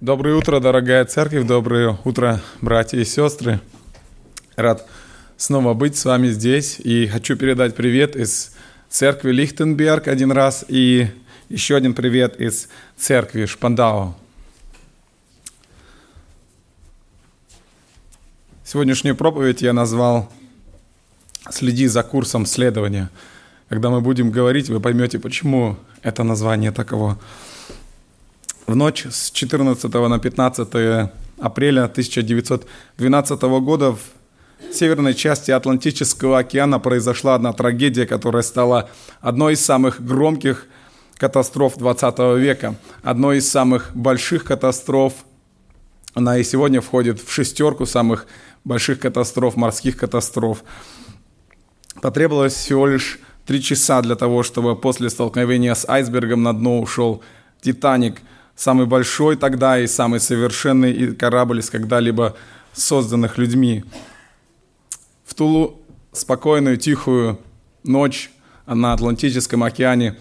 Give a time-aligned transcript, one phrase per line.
[0.00, 3.60] Доброе утро, дорогая церковь, доброе утро, братья и сестры.
[4.56, 4.88] Рад
[5.36, 8.56] снова быть с вами здесь и хочу передать привет из
[8.88, 11.08] церкви Лихтенберг один раз и
[11.50, 14.16] еще один привет из церкви Шпандау.
[18.64, 20.32] Сегодняшнюю проповедь я назвал
[21.50, 23.10] «Следи за курсом следования».
[23.68, 27.18] Когда мы будем говорить, вы поймете, почему это название таково.
[28.70, 31.10] В ночь с 14 на 15
[31.40, 33.98] апреля 1912 года в
[34.72, 38.88] северной части Атлантического океана произошла одна трагедия, которая стала
[39.20, 40.68] одной из самых громких
[41.16, 45.14] катастроф 20 века, одной из самых больших катастроф.
[46.14, 48.28] Она и сегодня входит в шестерку самых
[48.62, 50.62] больших катастроф, морских катастроф.
[52.00, 57.20] Потребовалось всего лишь три часа для того, чтобы после столкновения с айсбергом на дно ушел
[57.62, 58.20] «Титаник»,
[58.60, 62.36] самый большой тогда и самый совершенный корабль из когда-либо
[62.74, 63.84] созданных людьми.
[65.24, 65.80] В Тулу
[66.12, 67.38] спокойную, тихую
[67.84, 68.30] ночь
[68.66, 70.16] на Атлантическом океане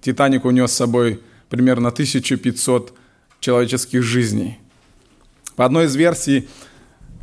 [0.00, 2.94] Титаник унес с собой примерно 1500
[3.40, 4.58] человеческих жизней.
[5.54, 6.48] По одной из версий,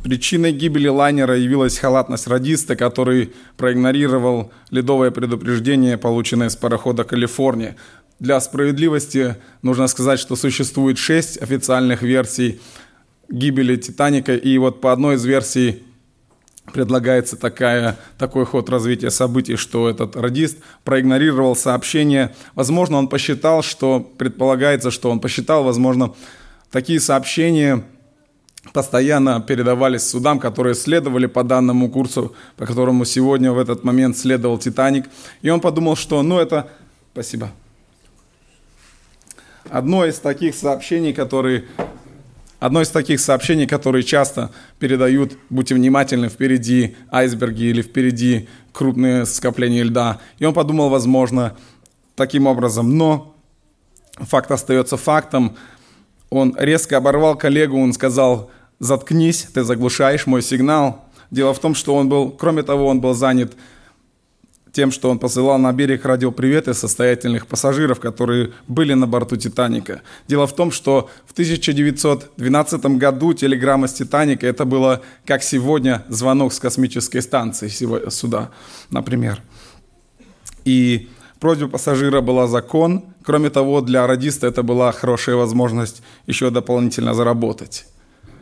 [0.04, 7.76] причиной гибели лайнера явилась халатность радиста, который проигнорировал ледовое предупреждение, полученное с парохода «Калифорния»,
[8.18, 12.60] для справедливости нужно сказать, что существует шесть официальных версий
[13.28, 15.82] гибели Титаника, и вот по одной из версий
[16.72, 22.34] предлагается такая, такой ход развития событий, что этот радист проигнорировал сообщение.
[22.54, 26.14] Возможно, он посчитал, что предполагается, что он посчитал, возможно,
[26.70, 27.84] такие сообщения
[28.72, 34.58] постоянно передавались судам, которые следовали по данному курсу, по которому сегодня в этот момент следовал
[34.58, 35.06] «Титаник».
[35.42, 36.68] И он подумал, что ну это...
[37.12, 37.50] Спасибо.
[39.70, 41.64] Одно из таких сообщений, которые
[42.58, 49.84] Одно из таких сообщений, которые часто передают, будьте внимательны, впереди айсберги или впереди крупные скопления
[49.84, 50.20] льда.
[50.38, 51.54] И он подумал, возможно,
[52.14, 52.96] таким образом.
[52.96, 53.34] Но
[54.16, 55.54] факт остается фактом.
[56.30, 61.04] Он резко оборвал коллегу, он сказал, заткнись, ты заглушаешь мой сигнал.
[61.30, 63.52] Дело в том, что он был, кроме того, он был занят
[64.76, 70.02] тем, что он посылал на берег радиоприветы состоятельных пассажиров, которые были на борту «Титаника».
[70.28, 76.52] Дело в том, что в 1912 году телеграмма с «Титаника» это было, как сегодня, звонок
[76.52, 77.68] с космической станции
[78.10, 78.50] сюда,
[78.90, 79.40] например.
[80.66, 81.08] И
[81.40, 83.02] просьба пассажира была закон.
[83.24, 87.86] Кроме того, для радиста это была хорошая возможность еще дополнительно заработать.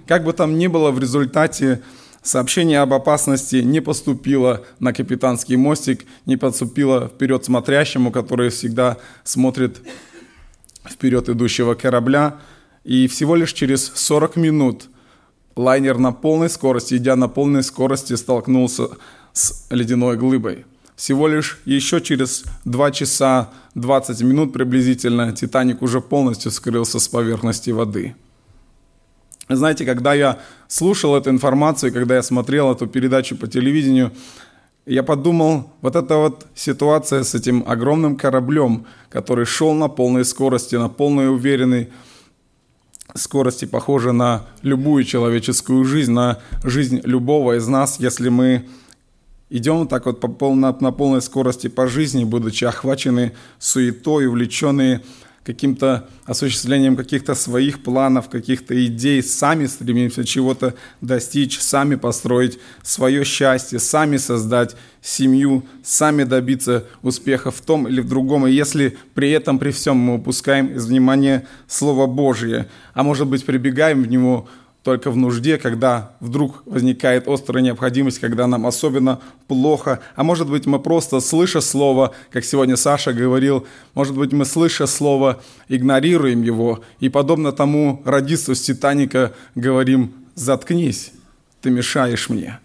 [0.09, 1.81] Как бы там ни было, в результате
[2.25, 9.83] Сообщение об опасности не поступило на капитанский мостик, не поступило вперед смотрящему, который всегда смотрит
[10.89, 12.39] вперед идущего корабля.
[12.83, 14.87] И всего лишь через 40 минут
[15.55, 18.89] лайнер на полной скорости, идя на полной скорости, столкнулся
[19.35, 20.65] с ледяной глыбой.
[20.97, 27.69] Всего лишь еще через 2 часа 20 минут приблизительно «Титаник» уже полностью скрылся с поверхности
[27.69, 28.15] воды.
[29.49, 30.39] Знаете, когда я
[30.69, 34.13] слушал эту информацию, когда я смотрел эту передачу по телевидению,
[34.87, 40.77] я подумал, вот эта вот ситуация с этим огромным кораблем, который шел на полной скорости,
[40.77, 41.91] на полной уверенной
[43.15, 48.67] скорости, похожа на любую человеческую жизнь, на жизнь любого из нас, если мы
[49.51, 55.03] идем так вот по на, на полной скорости по жизни, будучи охвачены суетой, увлеченные
[55.45, 63.79] каким-то осуществлением каких-то своих планов, каких-то идей, сами стремимся чего-то достичь, сами построить свое счастье,
[63.79, 68.47] сами создать семью, сами добиться успеха в том или в другом.
[68.47, 73.45] И если при этом, при всем мы упускаем из внимания Слово Божье, а может быть
[73.45, 74.49] прибегаем в него
[74.85, 79.19] только в нужде, когда вдруг возникает острая необходимость, когда нам особенно
[79.49, 80.01] плохо.
[80.15, 84.87] А может быть, мы просто, слыша слово, как сегодня Саша говорил, может быть, мы, слыша
[84.87, 86.85] слово, игнорируем его.
[87.01, 91.13] И подобно тому радисту с «Титаника» говорим «заткнись,
[91.63, 92.59] ты мешаешь мне».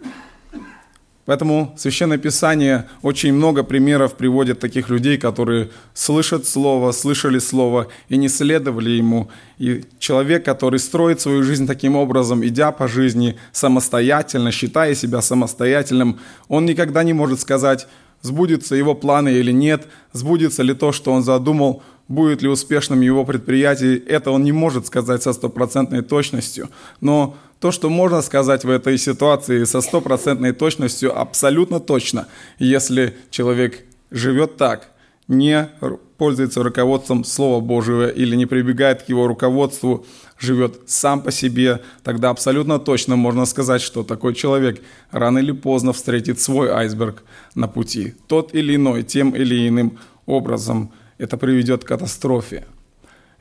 [1.29, 8.17] Поэтому Священное Писание очень много примеров приводит таких людей, которые слышат Слово, слышали Слово и
[8.17, 9.29] не следовали ему.
[9.59, 16.17] И человек, который строит свою жизнь таким образом, идя по жизни самостоятельно, считая себя самостоятельным,
[16.47, 17.87] он никогда не может сказать,
[18.23, 23.23] сбудется его планы или нет, сбудется ли то, что он задумал, будет ли успешным его
[23.23, 26.69] предприятие, это он не может сказать со стопроцентной точностью.
[26.99, 32.27] Но то, что можно сказать в этой ситуации со стопроцентной точностью, абсолютно точно,
[32.57, 34.89] если человек живет так,
[35.27, 35.69] не
[36.17, 40.05] пользуется руководством Слова Божьего или не прибегает к его руководству,
[40.39, 44.81] живет сам по себе, тогда абсолютно точно можно сказать, что такой человек
[45.11, 47.21] рано или поздно встретит свой айсберг
[47.53, 48.15] на пути.
[48.27, 52.65] Тот или иной, тем или иным образом это приведет к катастрофе.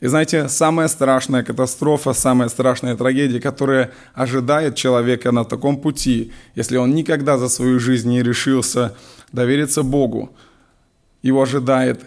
[0.01, 6.77] И знаете, самая страшная катастрофа, самая страшная трагедия, которая ожидает человека на таком пути, если
[6.77, 8.95] он никогда за свою жизнь не решился
[9.33, 10.31] довериться Богу,
[11.23, 12.03] его ожидает,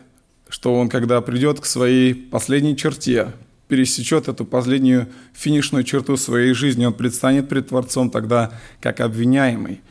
[0.47, 3.33] что он, когда придет к своей последней черте,
[3.67, 9.81] пересечет эту последнюю финишную черту своей жизни, он предстанет пред Творцом тогда как обвиняемый.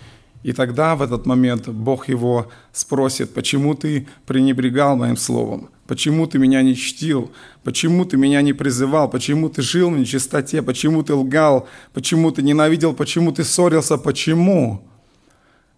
[0.42, 5.68] И тогда в этот момент Бог его спросит, почему ты пренебрегал моим словом?
[5.86, 7.30] Почему ты меня не чтил?
[7.62, 9.10] Почему ты меня не призывал?
[9.10, 10.62] Почему ты жил в нечистоте?
[10.62, 11.68] Почему ты лгал?
[11.92, 12.94] Почему ты ненавидел?
[12.94, 13.98] Почему ты ссорился?
[13.98, 14.82] Почему?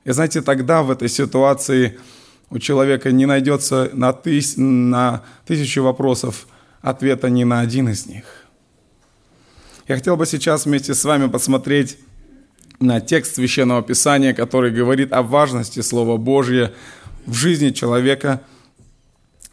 [0.05, 1.99] И знаете, тогда в этой ситуации
[2.51, 4.57] у человека не найдется на, тыс...
[4.57, 6.47] на тысячу вопросов
[6.83, 8.25] ответа ни на один из них.
[9.89, 11.99] Я хотел бы сейчас вместе с вами посмотреть
[12.83, 16.73] на текст Священного Писания, который говорит о важности Слова Божьего
[17.27, 18.41] в жизни человека–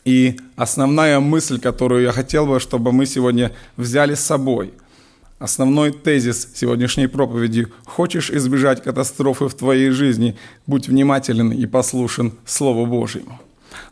[0.05, 4.73] и основная мысль, которую я хотел бы, чтобы мы сегодня взяли с собой,
[5.39, 10.35] основной тезис сегодняшней проповеди– хочешь избежать катастрофы в твоей жизни,
[10.65, 13.39] будь внимателен и послушен Слову Божьему.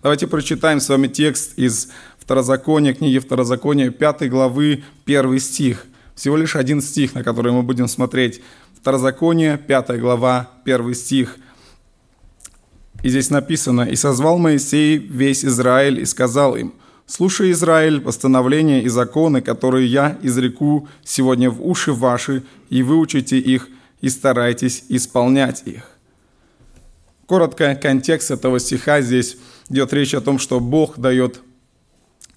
[0.01, 5.85] Давайте прочитаем с вами текст из Второзакония, книги Второзакония, 5 главы, 1 стих.
[6.15, 8.41] Всего лишь один стих, на который мы будем смотреть.
[8.87, 11.35] Второзаконие, 5 глава, 1 стих–
[13.03, 16.73] и здесь написано, «И созвал Моисей весь Израиль и сказал им,
[17.05, 23.67] «Слушай, Израиль, постановления и законы, которые я изреку сегодня в уши ваши, и выучите их,
[23.99, 25.91] и старайтесь исполнять их».
[27.25, 29.35] Коротко, контекст этого стиха здесь
[29.69, 31.41] идет речь о том, что Бог дает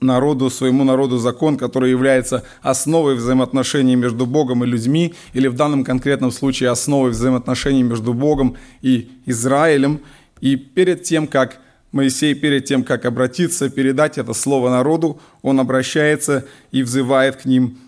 [0.01, 5.85] народу, своему народу закон, который является основой взаимоотношений между Богом и людьми, или в данном
[5.85, 10.01] конкретном случае основой взаимоотношений между Богом и Израилем–
[10.41, 11.61] и перед тем, как
[11.93, 17.79] Моисей, перед тем, как обратиться, передать это слово народу, он обращается и взывает к ним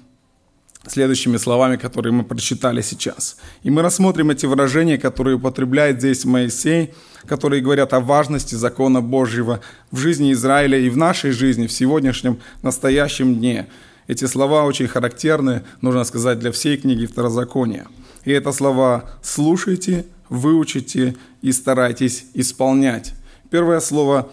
[0.87, 3.37] следующими словами, которые мы прочитали сейчас.
[3.63, 6.93] И мы рассмотрим эти выражения, которые употребляет здесь Моисей,
[7.27, 9.61] которые говорят о важности закона Божьего
[9.91, 13.69] в жизни Израиля и в нашей жизни, в сегодняшнем, настоящем дне.
[14.07, 17.87] Эти слова очень характерны, нужно сказать, для всей книги Второзакония.
[18.25, 23.15] И это слова «слушайте, выучите и старайтесь исполнять.
[23.51, 24.31] Первое слово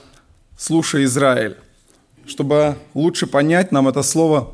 [0.57, 1.57] «слушай, Израиль».
[2.25, 4.53] Чтобы лучше понять нам это слово,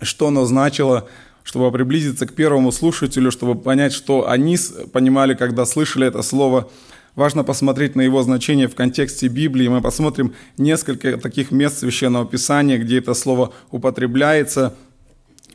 [0.00, 1.08] что оно значило,
[1.42, 4.56] чтобы приблизиться к первому слушателю, чтобы понять, что они
[4.92, 6.70] понимали, когда слышали это слово,
[7.14, 9.68] важно посмотреть на его значение в контексте Библии.
[9.68, 14.74] Мы посмотрим несколько таких мест Священного Писания, где это слово употребляется.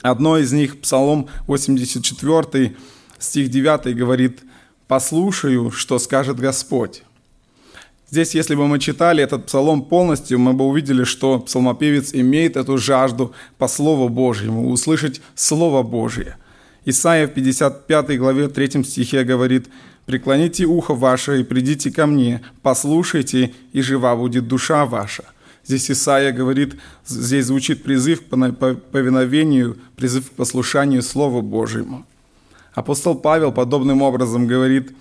[0.02, 2.76] Одно из них, Псалом 84,
[3.20, 4.42] стих 9, говорит
[4.88, 7.04] послушаю, что скажет Господь.
[8.10, 12.78] Здесь, если бы мы читали этот псалом полностью, мы бы увидели, что псалмопевец имеет эту
[12.78, 16.38] жажду по Слову Божьему, услышать Слово Божье.
[16.86, 19.68] Исайя в 55 главе 3 стихе говорит,
[20.08, 25.24] «Преклоните ухо ваше и придите ко мне, послушайте, и жива будет душа ваша».
[25.66, 32.06] Здесь Исаия говорит, здесь звучит призыв к повиновению, призыв к послушанию Слову Божьему.
[32.74, 34.96] Апостол Павел подобным образом говорит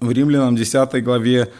[0.00, 1.52] в Римлянам 10 главе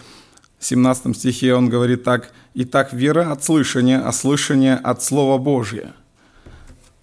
[0.61, 5.93] 17 стихе, он говорит так, «Итак, вера от слышания, а слышание от Слова Божия».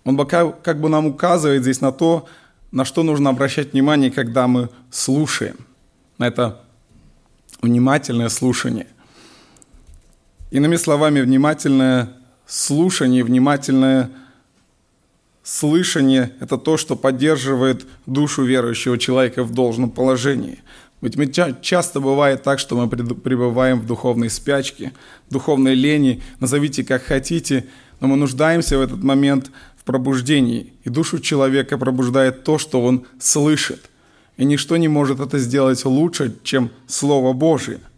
[0.04, 2.28] Он как бы нам указывает здесь на то,
[2.74, 5.56] на что нужно обращать внимание, когда мы слушаем.
[6.18, 6.62] Это
[7.62, 8.88] внимательное слушание.
[10.50, 12.10] Иными словами, внимательное
[12.46, 14.12] слушание, внимательное
[15.46, 20.60] Слышание– это то, что поддерживает душу верующего человека в должном положении.
[21.02, 24.94] Ведь часто бывает так, что мы пребываем в духовной спячке,
[25.30, 27.66] духовной лени, назовите как хотите,
[28.00, 29.52] но мы нуждаемся в этот момент
[29.84, 30.74] в пробуждении.
[30.86, 33.90] И душу человека пробуждает то, что он слышит.
[34.38, 37.80] И ничто не может это сделать лучше, чем Слово Божие–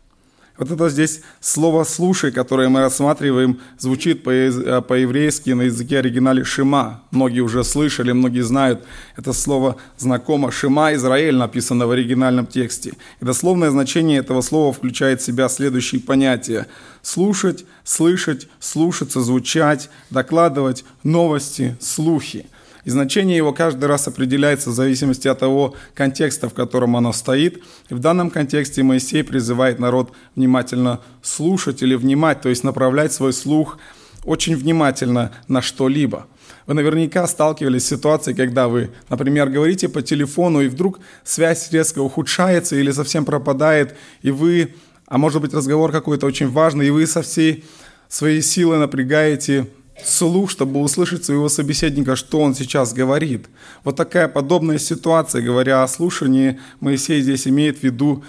[0.57, 7.03] вот это здесь слово «слушай», которое мы рассматриваем, звучит э, по-еврейски на языке оригинале «шима».
[7.11, 8.85] Многие уже слышали, многие знают.
[9.17, 10.51] Это слово знакомо.
[10.51, 12.93] «Шима Израиль» написано в оригинальном тексте.
[13.19, 16.67] И дословное значение этого слова включает в себя следующие понятия.
[17.01, 22.45] Слушать, слышать, слушаться, звучать, докладывать, новости, слухи.
[22.85, 27.61] И значение его каждый раз определяется в зависимости от того контекста, в котором оно стоит.
[27.89, 33.33] И в данном контексте Моисей призывает народ внимательно слушать или внимать, то есть направлять свой
[33.33, 33.79] слух
[34.23, 36.27] очень внимательно на что-либо.
[36.67, 41.99] Вы наверняка сталкивались с ситуацией, когда вы, например, говорите по телефону, и вдруг связь резко
[41.99, 44.75] ухудшается или совсем пропадает, и вы,
[45.07, 47.65] а может быть разговор какой-то очень важный, и вы со всей
[48.09, 49.67] своей силой напрягаете
[50.03, 53.47] слух, чтобы услышать своего собеседника, что он сейчас говорит.
[53.83, 58.23] Вот такая подобная ситуация, говоря о слушании, Моисей здесь имеет в виду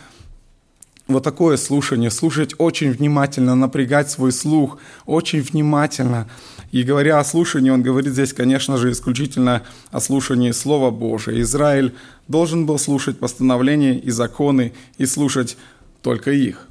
[1.08, 6.28] вот такое слушание, слушать очень внимательно, напрягать свой слух очень внимательно.
[6.72, 11.40] И говоря о слушании, он говорит здесь, конечно же, исключительно о слушании Слова Божия.
[11.40, 11.94] Израиль
[12.26, 15.56] должен был слушать постановления и законы и слушать
[16.02, 16.66] только их.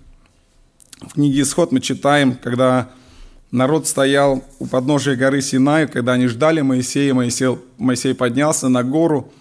[1.02, 2.90] В книге «Исход» мы читаем, когда
[3.52, 9.32] народ стоял у подножия горы Синай, когда они ждали Моисея, Моисей, Моисей поднялся на гору,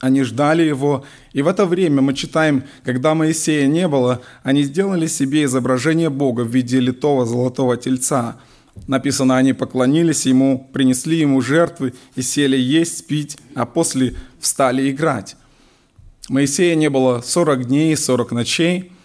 [0.00, 5.06] они ждали его, и в это время мы читаем, когда Моисея не было, они сделали
[5.06, 8.36] себе изображение Бога в виде литого золотого тельца.
[8.86, 15.36] Написано, они поклонились ему, принесли ему жертвы и сели есть, пить, а после встали играть.
[16.30, 18.92] Моисея не было 40 дней, 40 ночей–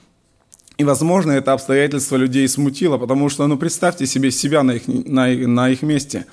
[0.77, 5.27] и, возможно, это обстоятельство людей смутило, потому что, ну, представьте себе себя на их, на,
[5.27, 6.25] на их месте.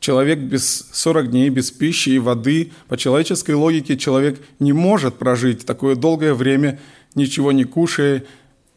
[0.00, 5.66] Человек без 40 дней без пищи и воды, по человеческой логике человек не может прожить
[5.66, 6.80] такое долгое время,
[7.14, 8.24] ничего не кушая,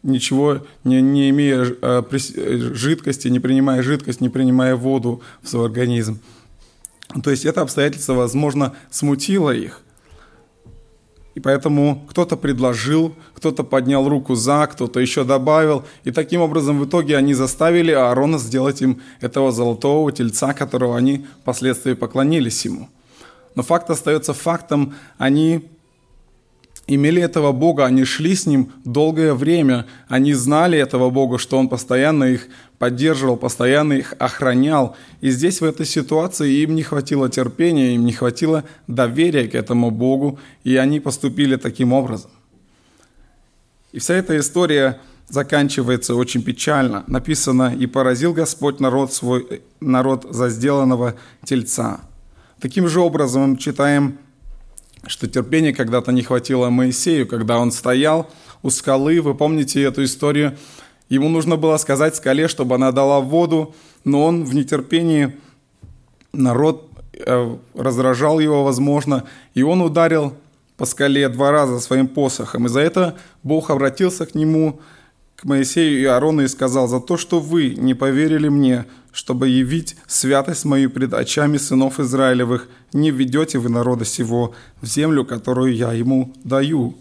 [0.03, 2.03] ничего не, не имея э,
[2.73, 6.19] жидкости, не принимая жидкость, не принимая воду в свой организм.
[7.23, 9.81] То есть это обстоятельство, возможно, смутило их–
[11.35, 15.83] и поэтому кто-то предложил, кто-то поднял руку за, кто-то еще добавил.
[16.03, 21.25] И таким образом в итоге они заставили Аарона сделать им этого золотого тельца, которого они
[21.41, 22.89] впоследствии поклонились ему.
[23.55, 25.69] Но факт остается фактом, они
[26.87, 31.69] имели этого Бога, они шли с Ним долгое время, они знали этого Бога, что Он
[31.69, 32.47] постоянно их
[32.77, 34.95] поддерживал, постоянно их охранял.
[35.21, 39.91] И здесь в этой ситуации им не хватило терпения, им не хватило доверия к этому
[39.91, 42.31] Богу, и они поступили таким образом.
[43.93, 44.99] И вся эта история
[45.29, 47.03] заканчивается очень печально.
[47.07, 52.01] Написано, «И поразил Господь народ свой, народ за сделанного тельца».
[52.59, 54.17] Таким же образом мы читаем
[55.05, 58.29] что терпения когда-то не хватило Моисею, когда он стоял
[58.61, 60.57] у скалы, вы помните эту историю,
[61.09, 65.35] ему нужно было сказать скале, чтобы она дала воду, но он в нетерпении,
[66.31, 70.35] народ э, раздражал его, возможно, и он ударил
[70.77, 72.65] по скале два раза своим посохом.
[72.65, 74.79] И за это Бог обратился к нему,
[75.45, 80.65] Моисею и Аарону и сказал, «За то, что вы не поверили мне, чтобы явить святость
[80.65, 86.33] мою пред очами сынов Израилевых, не введете вы народа сего в землю, которую я ему
[86.43, 86.95] даю».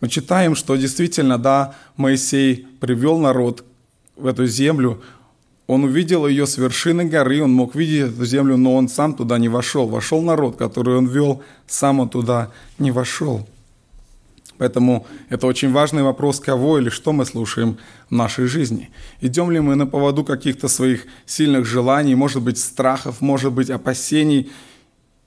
[0.00, 3.64] Мы читаем, что действительно, да, Моисей привел народ
[4.16, 5.00] в эту землю,
[5.66, 9.38] он увидел ее с вершины горы, он мог видеть эту землю, но он сам туда
[9.38, 9.88] не вошел.
[9.88, 13.48] Вошел народ, который он вел, сам он туда не вошел.
[14.58, 17.76] Поэтому это очень важный вопрос, кого или что мы слушаем
[18.08, 18.90] в нашей жизни.
[19.20, 24.50] Идем ли мы на поводу каких-то своих сильных желаний, может быть, страхов, может быть, опасений,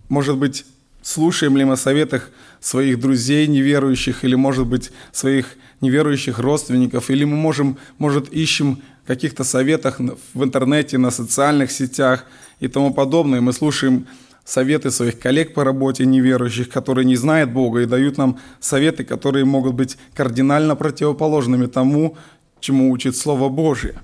[0.09, 0.65] может быть,
[1.01, 7.35] слушаем ли мы советах своих друзей неверующих или, может быть, своих неверующих родственников, или мы
[7.35, 9.99] можем, может, ищем каких-то советах
[10.33, 12.25] в интернете, на социальных сетях
[12.59, 13.41] и тому подобное.
[13.41, 14.05] Мы слушаем
[14.47, 19.43] советы своих коллег по работе неверующих, которые не знают Бога и дают нам советы, которые
[19.43, 22.15] могут быть кардинально противоположными тому,
[22.61, 23.95] чему учит Слово Божье.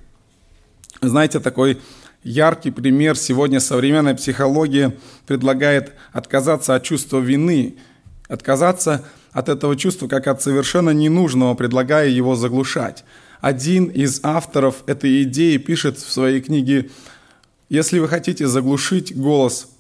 [1.02, 1.80] Знаете, такой
[2.24, 4.98] яркий пример сегодня современная психология
[5.28, 7.78] предлагает отказаться от чувства вины,
[8.28, 13.06] отказаться от этого чувства как от совершенно ненужного, предлагая его заглушать.
[13.40, 16.90] Один из авторов этой идеи пишет в своей книге,
[17.70, 19.73] если вы хотите заглушить голос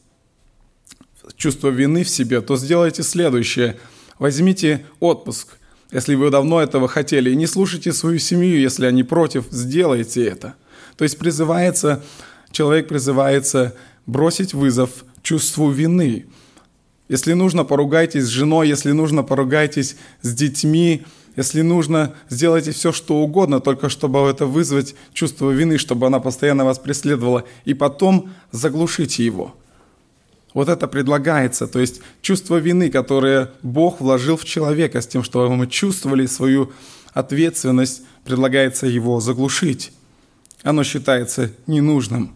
[1.35, 3.77] чувство вины в себе, то сделайте следующее.
[4.19, 5.57] Возьмите отпуск,
[5.91, 10.55] если вы давно этого хотели, и не слушайте свою семью, если они против, сделайте это.
[10.97, 12.03] То есть призывается,
[12.51, 13.75] человек призывается
[14.05, 14.89] бросить вызов
[15.21, 16.25] чувству вины.
[17.09, 21.03] Если нужно, поругайтесь с женой, если нужно, поругайтесь с детьми,
[21.35, 26.63] если нужно, сделайте все, что угодно, только чтобы это вызвать чувство вины, чтобы она постоянно
[26.63, 29.55] вас преследовала, и потом заглушите его–
[30.53, 35.55] вот это предлагается, то есть чувство вины, которое Бог вложил в человека с тем, чтобы
[35.55, 36.72] мы чувствовали свою
[37.13, 39.91] ответственность, предлагается его заглушить.
[40.63, 42.36] Оно считается ненужным.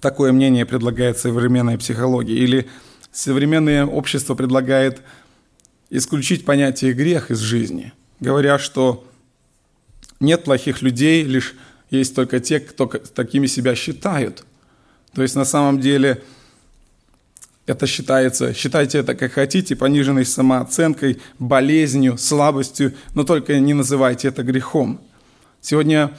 [0.00, 2.34] такое мнение предлагает современная психология.
[2.34, 2.68] Или
[3.12, 5.02] современное общество предлагает
[5.90, 9.06] исключить понятие грех из жизни, говоря, что
[10.20, 11.54] нет плохих людей, лишь
[11.90, 14.44] есть только те, кто такими себя считают.
[15.12, 16.22] То есть на самом деле
[17.66, 24.42] это считается, считайте это как хотите, пониженной самооценкой, болезнью, слабостью, но только не называйте это
[24.42, 25.00] грехом.
[25.60, 26.10] Сегодня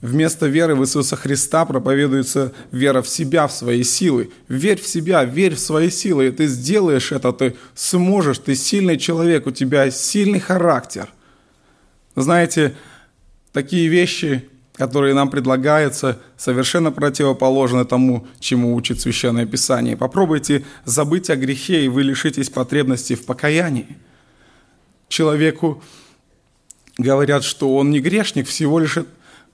[0.00, 4.30] вместо веры в Иисуса Христа проповедуется вера в себя, в свои силы.
[4.48, 8.96] Верь в себя, верь в свои силы, и ты сделаешь это, ты сможешь, ты сильный
[8.96, 11.10] человек, у тебя сильный характер.
[12.16, 12.74] Знаете,
[13.52, 14.48] такие вещи
[14.80, 19.94] которые нам предлагаются, совершенно противоположны тому, чему учит Священное Писание.
[19.94, 23.98] Попробуйте забыть о грехе, и вы лишитесь потребности в покаянии.
[25.08, 25.82] Человеку
[26.96, 28.96] говорят, что он не грешник, всего лишь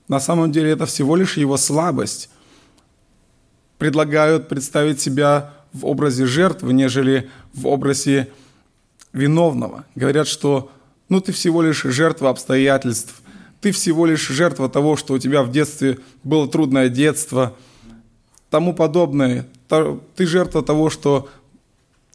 [0.06, 2.30] на самом деле это всего лишь его слабость.
[3.78, 8.28] Предлагают представить себя в образе жертвы, нежели в образе
[9.12, 9.86] виновного.
[9.96, 10.70] Говорят, что
[11.08, 13.22] ну ты всего лишь жертва обстоятельств,
[13.60, 17.56] ты всего лишь жертва того, что у тебя в детстве было трудное детство,
[18.50, 19.46] тому подобное.
[20.14, 21.28] Ты жертва того, что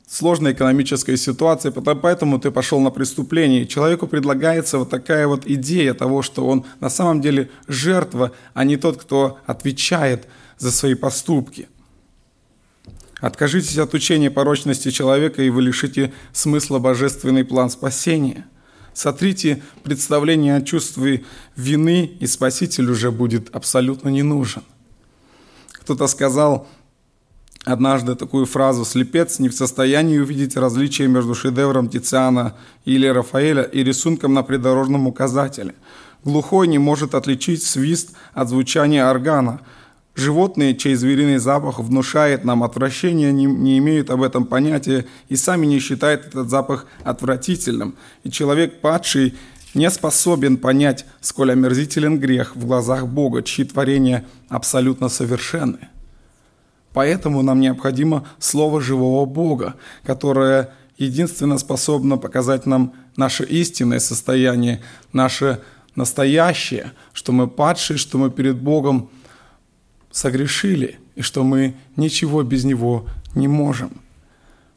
[0.07, 3.67] сложная экономическая ситуация, поэтому ты пошел на преступление.
[3.67, 8.77] Человеку предлагается вот такая вот идея того, что он на самом деле жертва, а не
[8.77, 11.67] тот, кто отвечает за свои поступки.
[13.19, 18.45] Откажитесь от учения порочности человека, и вы лишите смысла божественный план спасения–
[18.93, 21.23] Сотрите представление о чувстве
[21.55, 24.63] вины, и Спаситель уже будет абсолютно не нужен.
[25.71, 26.67] Кто-то сказал
[27.63, 32.55] однажды такую фразу «Слепец не в состоянии увидеть различия между шедевром Тициана
[32.85, 35.75] или Рафаэля и рисунком на придорожном указателе.
[36.23, 39.61] Глухой не может отличить свист от звучания органа–
[40.21, 45.65] Животные, чей звериный запах внушает нам отвращение, не, не имеют об этом понятия и сами
[45.65, 47.95] не считают этот запах отвратительным.
[48.23, 49.33] И человек падший
[49.73, 55.89] не способен понять, сколь омерзителен грех в глазах Бога, чьи творения абсолютно совершенны.
[56.93, 65.61] Поэтому нам необходимо Слово живого Бога, которое единственно способно показать нам наше истинное состояние, наше
[65.95, 69.09] настоящее, что мы падшие, что мы перед Богом–
[70.11, 73.91] согрешили и что мы ничего без Него не можем.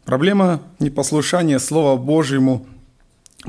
[0.05, 2.67] Проблема непослушания Слова Божьему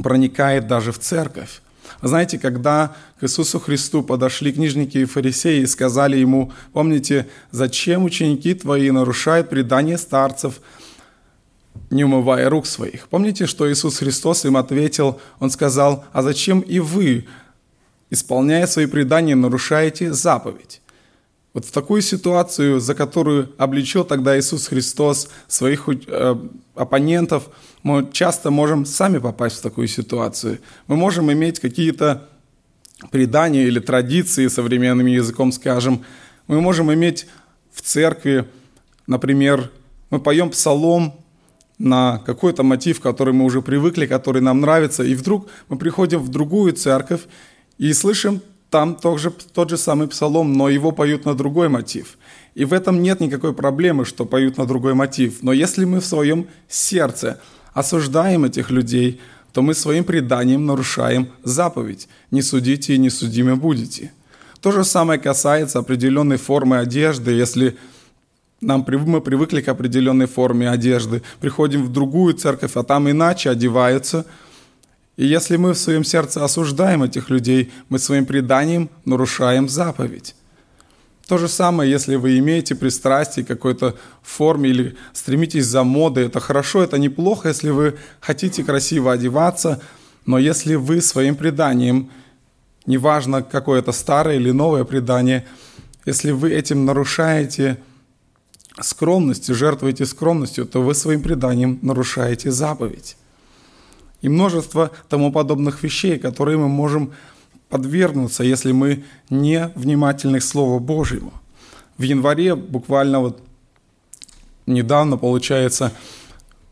[0.01, 1.61] проникает даже в церковь.
[2.01, 8.53] Знаете, когда к Иисусу Христу подошли книжники и фарисеи и сказали ему, помните, зачем ученики
[8.53, 10.61] твои нарушают предание старцев,
[11.89, 13.07] не умывая рук своих?
[13.07, 17.27] Помните, что Иисус Христос им ответил, Он сказал, а зачем и вы,
[18.09, 20.81] исполняя свои предания, нарушаете заповедь?
[21.55, 26.35] Вот в такую ситуацию, за которую обличил тогда Иисус Христос своих э,
[26.75, 27.47] оппонентов,
[27.81, 30.59] мы часто можем сами попасть в такую ситуацию.
[30.87, 32.27] Мы можем иметь какие-то
[33.09, 36.03] предания или традиции, современным языком скажем.
[36.47, 37.25] Мы можем иметь
[37.71, 38.49] в церкви,
[39.07, 39.71] например,
[40.09, 41.13] мы поем псалом
[41.77, 46.27] на какой-то мотив, который мы уже привыкли, который нам нравится, и вдруг мы приходим в
[46.27, 47.21] другую церковь
[47.77, 48.41] и слышим
[48.75, 52.17] там тоже, тот же самый псалом, но его поют на другой мотив.
[52.55, 55.43] И в этом нет никакой проблемы, что поют на другой мотив.
[55.43, 57.39] Но если мы в своем сердце
[57.73, 59.21] осуждаем этих людей,
[59.53, 64.11] то мы своим преданием нарушаем заповедь «Не судите и не судимы будете».
[64.59, 67.31] То же самое касается определенной формы одежды.
[67.31, 67.77] Если
[68.59, 74.25] нам, мы привыкли к определенной форме одежды, приходим в другую церковь, а там иначе одеваются–
[75.17, 80.35] и если мы в своем сердце осуждаем этих людей, мы своим преданием нарушаем заповедь.
[81.27, 86.39] То же самое, если вы имеете пристрастие к какой-то форме или стремитесь за модой, это
[86.39, 89.81] хорошо, это неплохо, если вы хотите красиво одеваться,
[90.25, 92.11] но если вы своим преданием,
[92.85, 95.47] неважно какое это старое или новое предание,
[96.05, 97.77] если вы этим нарушаете
[98.79, 103.15] скромность, жертвуете скромностью, то вы своим преданием нарушаете заповедь
[104.25, 107.13] и множество тому подобных вещей, которые мы можем
[107.69, 111.31] подвергнуться, если мы не внимательны к Слову Божьему.
[111.99, 113.39] В январе, буквально вот
[114.65, 115.91] недавно, получается,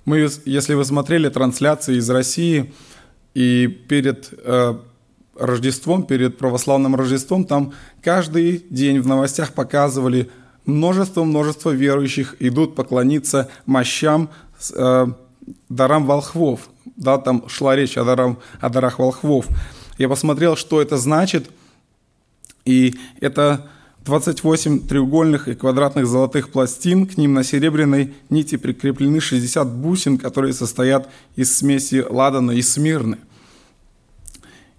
[0.03, 2.73] мы, если вы смотрели трансляции из России,
[3.35, 4.73] и перед э,
[5.35, 10.31] Рождеством, перед православным Рождеством, там каждый день в новостях показывали
[10.65, 14.31] множество-множество верующих идут поклониться мощам,
[14.75, 15.05] э,
[15.69, 19.47] дарам волхвов да, там шла речь о, дарам, о дарах волхвов.
[19.97, 21.49] Я посмотрел, что это значит,
[22.65, 23.67] и это
[24.05, 30.53] 28 треугольных и квадратных золотых пластин, к ним на серебряной нити прикреплены 60 бусин, которые
[30.53, 33.17] состоят из смеси ладана и смирны.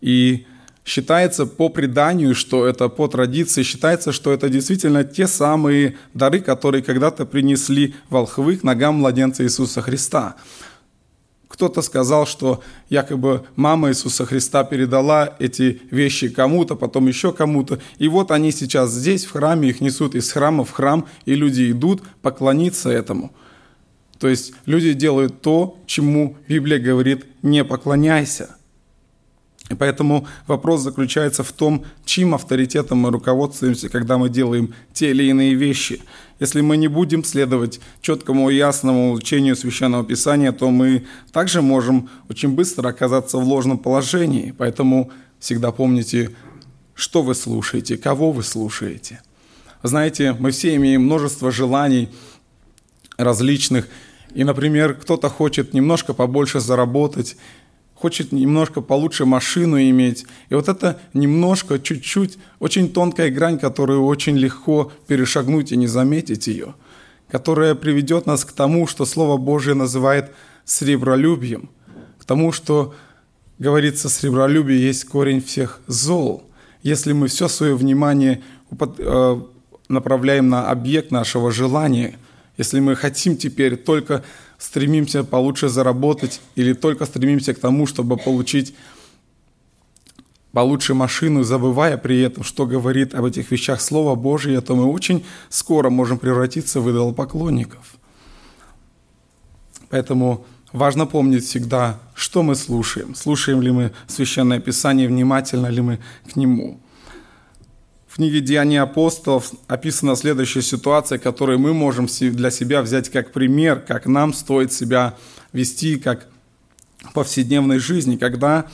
[0.01, 0.47] И
[0.85, 6.83] считается по преданию, что это по традиции, считается, что это действительно те самые дары, которые
[6.83, 10.37] когда-то принесли волхвы к ногам младенца Иисуса Христа.
[11.55, 17.79] Кто-то сказал, что якобы мама Иисуса Христа передала эти вещи кому-то, потом еще кому-то.
[17.99, 21.71] И вот они сейчас здесь, в храме, их несут из храма в храм, и люди
[21.71, 23.31] идут поклониться этому.
[24.19, 28.57] То есть люди делают то, чему Библия говорит «не поклоняйся».
[29.71, 35.25] И поэтому вопрос заключается в том, чьим авторитетом мы руководствуемся, когда мы делаем те или
[35.25, 36.03] иные вещи.
[36.39, 42.11] Если мы не будем следовать четкому и ясному учению Священного Писания, то мы также можем
[42.29, 44.55] очень быстро оказаться в ложном положении.
[44.57, 46.31] Поэтому всегда помните,
[46.95, 49.23] что вы слушаете, кого вы слушаете.
[49.83, 52.11] Знаете, мы все имеем множество желаний
[53.17, 53.89] различных.
[54.35, 57.37] И, например, кто-то хочет немножко побольше заработать,
[57.95, 60.27] хочет немножко получше машину иметь.
[60.49, 66.47] И вот это немножко, чуть-чуть, очень тонкая грань, которую очень легко перешагнуть и не заметить
[66.47, 66.75] ее,
[67.31, 70.33] которая приведет нас к тому, что Слово Божие называет
[70.65, 71.71] сребролюбием,
[72.19, 72.95] к тому, что
[73.59, 76.43] говорится, сребролюбие есть корень всех зол.
[76.83, 78.43] Если мы все свое внимание
[78.99, 79.41] э,
[79.89, 82.19] направляем на объект нашего желания,
[82.57, 84.25] если мы хотим теперь только
[84.65, 88.75] стремимся получше заработать или только стремимся к тому, чтобы получить
[90.53, 95.23] получше машину, забывая при этом, что говорит об этих вещах Слово Божие, то мы очень
[95.51, 97.97] скоро можем превратиться в идолопоклонников.
[99.91, 103.15] Поэтому важно помнить всегда, что мы слушаем.
[103.15, 105.99] Слушаем ли мы Священное Писание, внимательно ли мы
[106.33, 106.81] к нему.
[108.15, 113.81] В книге «Деяния апостолов» описана следующая ситуация, которую мы можем для себя взять как пример,
[113.81, 115.17] как нам стоит себя
[115.53, 116.29] вести, как
[117.03, 118.67] в повседневной жизни, когда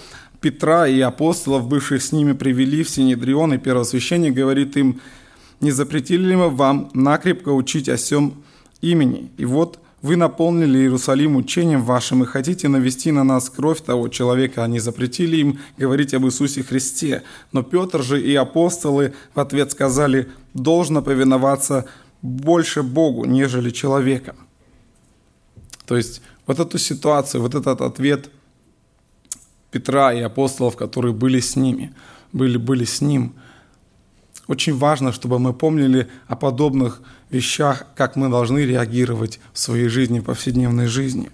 [0.42, 5.00] Петра и апостолов, бывших с ними, привели в Синедрион, и первосвященник говорит им,
[5.61, 8.42] «Не запретили ли мы вам накрепко учить о сем
[8.83, 9.31] имени?
[9.38, 14.64] И вот вы наполнили Иерусалим учением вашим и хотите навести на нас кровь того человека.
[14.64, 17.22] Они запретили им говорить об Иисусе Христе.
[17.52, 21.86] Но Петр же и апостолы в ответ сказали, должно повиноваться
[22.22, 24.36] больше Богу, нежели человеком.
[25.86, 28.30] То есть вот эту ситуацию, вот этот ответ
[29.70, 31.94] Петра и апостолов, которые были с ними,
[32.32, 33.34] были, были с ним–
[34.50, 40.18] очень важно, чтобы мы помнили о подобных вещах, как мы должны реагировать в своей жизни,
[40.18, 41.30] в повседневной жизни.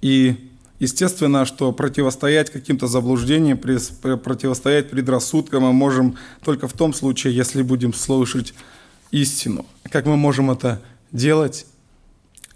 [0.00, 7.62] И естественно, что противостоять каким-то заблуждениям, противостоять предрассудкам мы можем только в том случае, если
[7.62, 8.54] будем слышать
[9.10, 9.66] истину.
[9.90, 11.66] Как мы можем это делать?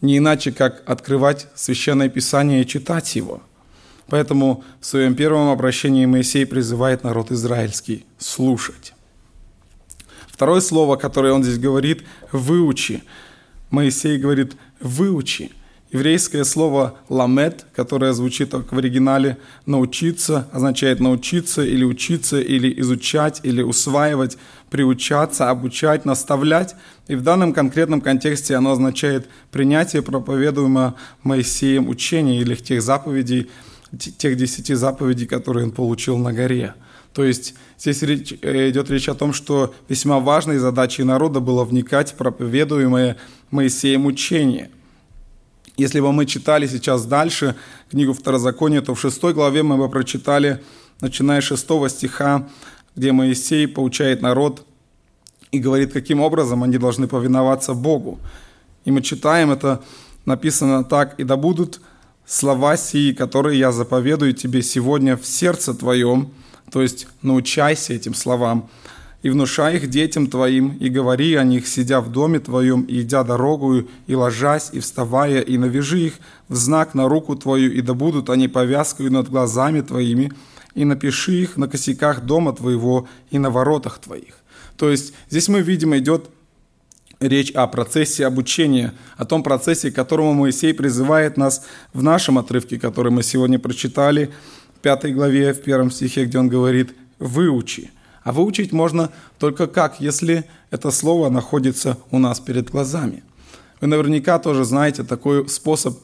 [0.00, 3.42] Не иначе, как открывать Священное Писание и читать его–
[4.08, 8.92] Поэтому в своем первом обращении Моисей призывает народ израильский слушать.
[10.28, 13.02] Второе слово, которое он здесь говорит, выучи.
[13.70, 15.50] Моисей говорит, выучи.
[15.92, 23.40] Еврейское слово «ламет», которое звучит как в оригинале «научиться», означает научиться или учиться, или изучать,
[23.44, 24.36] или усваивать,
[24.68, 26.74] приучаться, обучать, наставлять.
[27.08, 33.48] И в данном конкретном контексте оно означает принятие проповедуемого Моисеем учения или тех заповедей,
[33.98, 36.74] тех десяти заповедей, которые он получил на горе.
[37.12, 41.64] То есть здесь речь, э, идет речь о том, что весьма важной задачей народа было
[41.64, 43.16] вникать в проповедуемое
[43.50, 44.70] Моисеем учение.
[45.76, 47.54] Если бы мы читали сейчас дальше
[47.90, 50.62] книгу Второзакония, то в шестой главе мы бы прочитали,
[51.00, 52.48] начиная с шестого стиха,
[52.94, 54.66] где Моисей поучает народ
[55.52, 58.18] и говорит, каким образом они должны повиноваться Богу.
[58.84, 59.82] И мы читаем, это
[60.24, 61.80] написано так, «И да будут
[62.26, 66.30] слова сии, которые я заповедую тебе сегодня в сердце твоем,
[66.70, 68.68] то есть научайся этим словам,
[69.22, 73.24] и внушай их детям твоим, и говори о них, сидя в доме твоем, и идя
[73.24, 76.14] дорогую, и ложась, и вставая, и навяжи их
[76.48, 80.32] в знак на руку твою, и да будут они повязкою над глазами твоими,
[80.74, 84.34] и напиши их на косяках дома твоего и на воротах твоих».
[84.76, 86.28] То есть здесь мы видим, идет
[87.20, 92.78] речь о процессе обучения, о том процессе, к которому Моисей призывает нас в нашем отрывке,
[92.78, 94.30] который мы сегодня прочитали,
[94.76, 97.90] в пятой главе, в первом стихе, где он говорит «выучи».
[98.22, 103.22] А выучить можно только как, если это слово находится у нас перед глазами.
[103.80, 105.96] Вы наверняка тоже знаете такой способ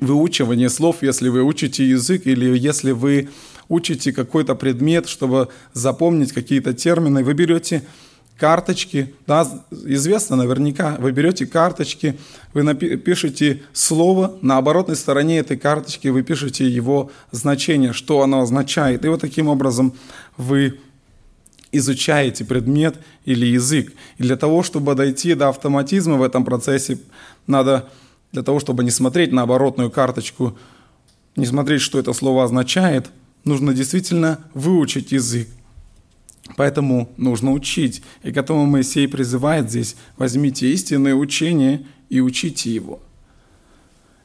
[0.00, 3.28] выучивания слов, если вы учите язык или если вы
[3.68, 7.84] учите какой-то предмет, чтобы запомнить какие-то термины, вы берете
[8.40, 12.16] карточки, да, известно наверняка, вы берете карточки,
[12.54, 19.04] вы пишете слово, на оборотной стороне этой карточки вы пишете его значение, что оно означает.
[19.04, 19.92] И вот таким образом
[20.38, 20.80] вы
[21.70, 23.92] изучаете предмет или язык.
[24.16, 26.98] И для того, чтобы дойти до автоматизма в этом процессе,
[27.46, 27.90] надо
[28.32, 30.56] для того, чтобы не смотреть на оборотную карточку,
[31.36, 33.10] не смотреть, что это слово означает,
[33.44, 35.48] нужно действительно выучить язык.
[36.56, 38.02] Поэтому нужно учить.
[38.22, 43.00] И к этому Моисей призывает здесь, возьмите истинное учение и учите его.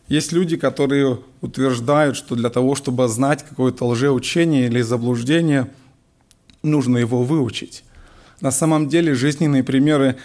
[0.07, 5.71] Есть люди, которые утверждают, что для того, чтобы знать какое-то лжеучение или заблуждение,
[6.61, 7.83] нужно его выучить.
[8.41, 10.17] На самом деле жизненные примеры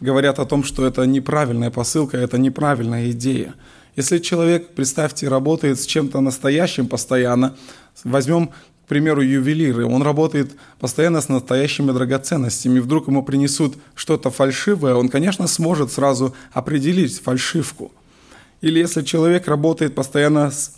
[0.00, 3.54] говорят о том, что это неправильная посылка, это неправильная идея.
[3.94, 7.54] Если человек, представьте, работает с чем-то настоящим постоянно,
[8.04, 8.50] возьмем
[8.84, 15.08] к примеру, ювелиры, он работает постоянно с настоящими драгоценностями, вдруг ему принесут что-то фальшивое, он,
[15.08, 17.92] конечно, сможет сразу определить фальшивку.
[18.60, 20.74] Или если человек работает постоянно с,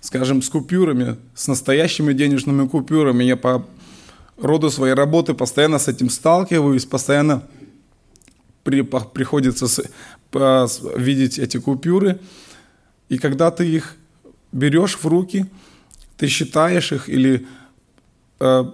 [0.00, 3.66] скажем, с купюрами, с настоящими денежными купюрами, я по
[4.38, 7.46] роду своей работы постоянно с этим сталкиваюсь, постоянно
[8.64, 9.82] при, приходится с,
[10.30, 10.66] по,
[10.96, 12.20] видеть эти купюры,
[13.10, 13.96] и когда ты их
[14.50, 15.44] берешь в руки–
[16.22, 17.44] ты считаешь их или
[18.38, 18.64] э,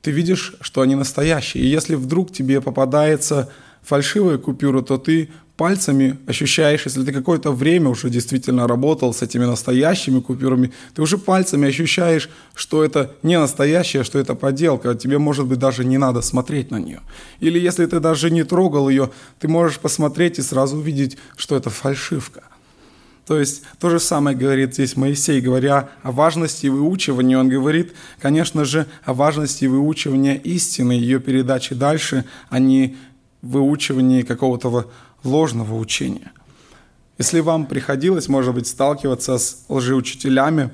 [0.00, 1.62] ты видишь, что они настоящие.
[1.62, 3.50] И если вдруг тебе попадается
[3.82, 5.28] фальшивая купюра, то ты
[5.58, 11.18] пальцами ощущаешь, если ты какое-то время уже действительно работал с этими настоящими купюрами, ты уже
[11.18, 16.22] пальцами ощущаешь, что это не настоящее, что это подделка, тебе, может быть, даже не надо
[16.22, 17.00] смотреть на нее.
[17.40, 21.68] Или если ты даже не трогал ее, ты можешь посмотреть и сразу увидеть, что это
[21.68, 22.42] фальшивка–
[23.26, 27.36] то есть то же самое говорит здесь Моисей, говоря о важности выучивания.
[27.36, 32.96] Он говорит, конечно же, о важности выучивания истины, ее передачи дальше, а не
[33.42, 34.88] выучивания какого-то
[35.24, 36.32] ложного учения.
[37.18, 40.70] Если вам приходилось, может быть, сталкиваться с лжеучителями,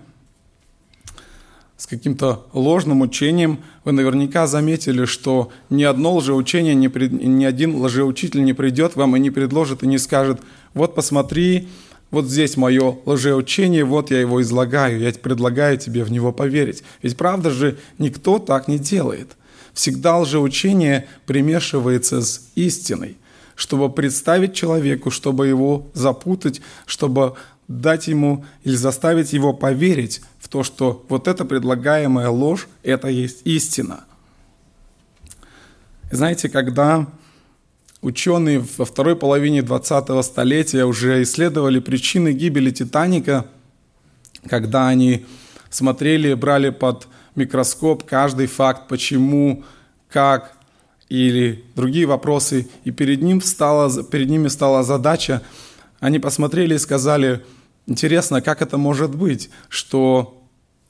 [1.79, 8.45] с каким-то ложным учением, вы наверняка заметили, что ни одно лжеучение, ни, ни один лжеучитель
[8.45, 10.41] не придет вам и не предложит и не скажет,
[10.75, 11.69] вот посмотри,
[12.13, 16.85] вот здесь мое лжеучение, вот я его излагаю, я предлагаю тебе в него поверить.
[17.03, 19.33] Ведь правда же никто так не делает.
[19.73, 23.17] Всегда лжеучение примешивается с истиной,
[23.57, 27.35] чтобы представить человеку, чтобы его запутать, чтобы
[27.67, 33.41] дать ему или заставить его поверить в то, что вот эта предлагаемая ложь– это есть
[33.45, 34.05] истина.
[36.11, 37.07] Знаете, когда
[38.03, 43.47] Ученые во второй половине 20-го столетия уже исследовали причины гибели Титаника,
[44.51, 45.25] когда они
[45.71, 49.63] смотрели, брали под микроскоп каждый факт, почему,
[50.11, 50.57] как
[51.09, 55.41] или другие вопросы, и перед, ним встала, перед ними стала задача,
[56.01, 57.45] они посмотрели и сказали,
[57.87, 60.43] интересно, как это может быть, что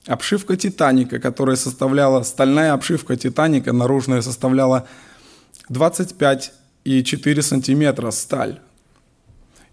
[0.07, 4.89] обшивка Титаника, которая составляла, стальная обшивка Титаника наружная составляла
[5.69, 8.61] 25 и 4 сантиметра сталь.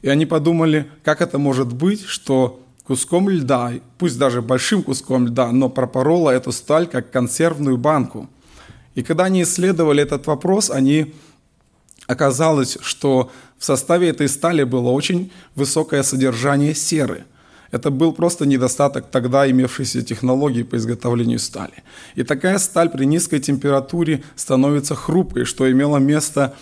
[0.01, 5.51] И они подумали, как это может быть, что куском льда, пусть даже большим куском льда,
[5.51, 8.29] но пропорола эту сталь как консервную банку.
[8.95, 11.13] И когда они исследовали этот вопрос, они
[12.07, 17.25] оказалось, что в составе этой стали было очень высокое содержание серы.
[17.71, 21.83] Это был просто недостаток тогда имевшейся технологии по изготовлению стали.
[22.15, 26.55] И такая сталь при низкой температуре становится хрупкой, что имело место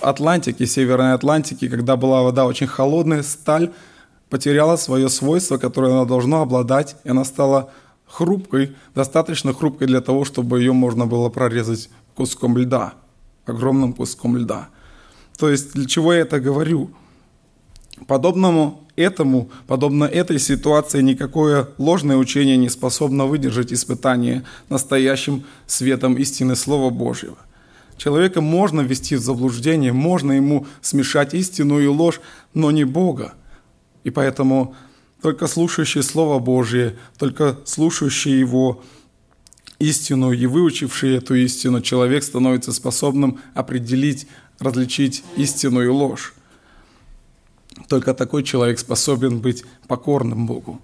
[0.00, 3.72] Атлантике, Северной Атлантике, когда была вода очень холодная, сталь
[4.30, 7.70] потеряла свое свойство, которое она должна обладать, и она стала
[8.06, 12.94] хрупкой, достаточно хрупкой для того, чтобы ее можно было прорезать куском льда,
[13.44, 14.68] огромным куском льда.
[15.36, 16.90] То есть для чего я это говорю?
[18.06, 26.54] Подобному этому, подобно этой ситуации, никакое ложное учение не способно выдержать испытание настоящим светом истины
[26.54, 27.36] Слова Божьего–
[28.02, 32.20] Человека можно ввести в заблуждение, можно ему смешать истину и ложь,
[32.52, 33.34] но не Бога.
[34.02, 34.74] И поэтому
[35.20, 38.82] только слушающий Слово Божье, только слушающий Его
[39.78, 44.26] истину и выучивший эту истину, человек становится способным определить,
[44.58, 46.34] различить истину и ложь.
[47.86, 50.80] Только такой человек способен быть покорным Богу.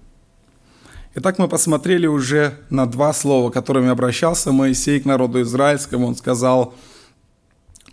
[1.15, 6.07] Итак, мы посмотрели уже на два слова, которыми обращался Моисей к народу израильскому.
[6.07, 6.73] Он сказал–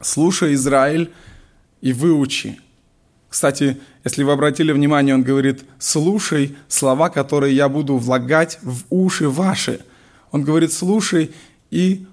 [0.01, 1.13] Слушай, Израиль,
[1.81, 2.59] и выучи.
[3.29, 9.29] Кстати, если вы обратили внимание, он говорит, слушай слова, которые я буду влагать в уши
[9.29, 9.81] ваши.
[10.31, 11.35] Он говорит, слушай
[11.71, 12.07] и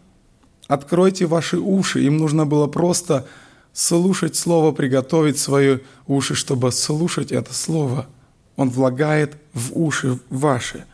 [0.67, 2.03] откройте ваши уши.
[2.03, 3.27] Им нужно было просто
[3.73, 8.07] слушать слово, приготовить свои уши, чтобы слушать это слово.
[8.55, 10.85] Он влагает в уши ваши.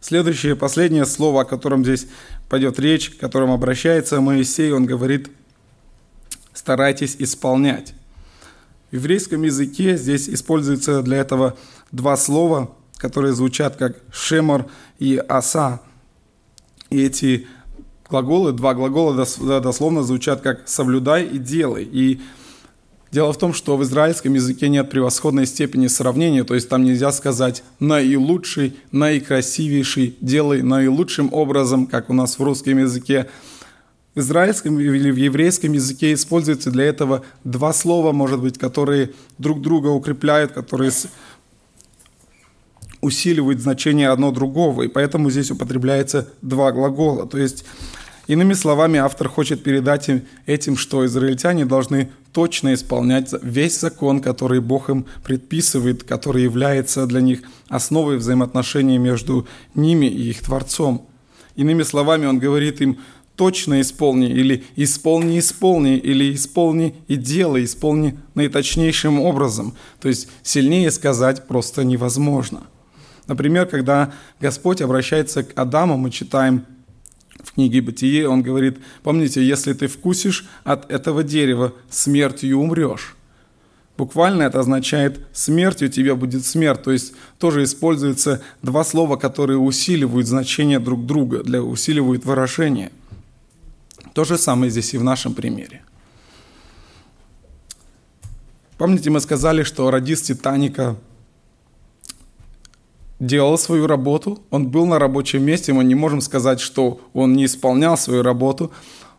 [0.00, 2.06] Следующее, последнее слово, о котором здесь
[2.50, 5.30] пойдет речь, к которому обращается Моисей, он говорит,
[6.52, 7.94] старайтесь исполнять.
[8.90, 11.56] В еврейском языке здесь используется для этого
[11.92, 14.66] два слова, которые звучат как «шемор»
[14.98, 15.80] и «аса».
[16.90, 17.46] И эти
[18.08, 21.84] глаголы, два глагола дословно звучат как «соблюдай» и «делай».
[21.84, 22.20] И
[23.12, 27.12] дело в том, что в израильском языке нет превосходной степени сравнения, то есть там нельзя
[27.12, 33.28] сказать «наилучший», «наикрасивейший», «делай наилучшим образом», как у нас в русском языке.
[34.14, 39.62] В израильском или в еврейском языке используется для этого два слова, может быть, которые друг
[39.62, 40.90] друга укрепляют, которые
[43.00, 47.26] усиливают значение одно другого, и поэтому здесь употребляется два глагола.
[47.26, 47.64] То есть
[48.30, 54.60] Иными словами, автор хочет передать им этим, что израильтяне должны точно исполнять весь закон, который
[54.60, 61.08] Бог им предписывает, который является для них основой взаимоотношений между ними и их Творцом.
[61.56, 63.00] Иными словами, он говорит им,
[63.34, 69.74] точно исполни, или исполни, исполни, или исполни и делай, исполни наиточнейшим образом.
[70.00, 72.62] То есть сильнее сказать просто невозможно.
[73.26, 76.64] Например, когда Господь обращается к Адаму, мы читаем
[77.42, 83.16] в книге «Бытие», он говорит, помните, если ты вкусишь от этого дерева, смертью умрешь.
[83.96, 86.82] Буквально это означает «смертью тебе будет смерть».
[86.82, 92.92] То есть тоже используются два слова, которые усиливают значение друг друга, для, усиливают выражение.
[94.14, 95.82] То же самое здесь и в нашем примере.
[98.78, 100.96] Помните, мы сказали, что радист «Титаника»
[103.20, 107.44] делал свою работу, он был на рабочем месте, мы не можем сказать, что он не
[107.44, 108.72] исполнял свою работу,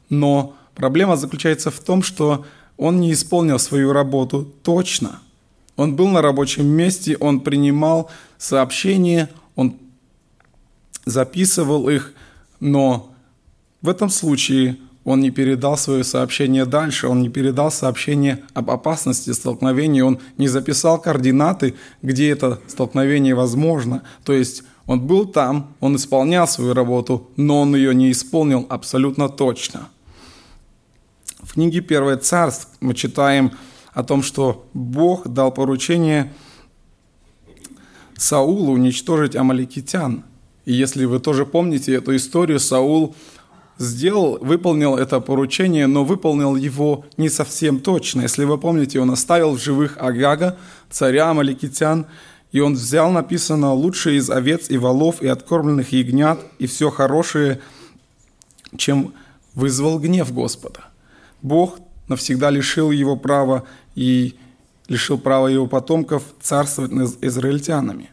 [0.09, 2.45] но проблема заключается в том, что
[2.77, 5.19] он не исполнил свою работу точно.
[5.77, 9.77] Он был на рабочем месте, он принимал сообщения, он
[11.05, 12.13] записывал их,
[12.59, 13.11] но
[13.81, 19.31] в этом случае он не передал свое сообщение дальше, он не передал сообщение об опасности
[19.31, 24.03] столкновения, он не записал координаты, где это столкновение возможно.
[24.23, 29.27] То есть он был там, он исполнял свою работу, но он ее не исполнил абсолютно
[29.27, 29.89] точно.
[31.41, 33.51] В книге «Первое царство» мы читаем
[33.93, 36.31] о том, что Бог дал поручение
[38.15, 40.23] Саулу уничтожить амаликитян.
[40.65, 43.15] И если вы тоже помните эту историю, Саул–
[43.77, 48.21] сделал, выполнил это поручение, но выполнил его не совсем точно.
[48.21, 50.57] Если вы помните, он оставил в живых Агага,
[50.89, 52.05] царя Амаликитян,
[52.51, 57.61] и он взял, написано, лучшее из овец и волов и откормленных ягнят, и все хорошее,
[58.77, 59.13] чем
[59.53, 60.81] вызвал гнев Господа.
[61.41, 63.63] Бог навсегда лишил его права
[63.95, 64.35] и
[64.87, 68.09] лишил права его потомков царствовать над израильтянами.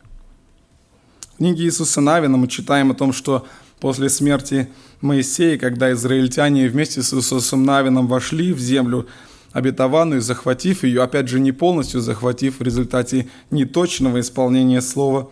[1.35, 3.47] В книге Иисуса Навина мы читаем о том, что
[3.81, 4.69] после смерти
[5.01, 9.07] Моисея, когда израильтяне вместе с Иисусом Навином вошли в землю
[9.53, 15.31] обетованную, захватив ее, опять же, не полностью захватив в результате неточного исполнения слова.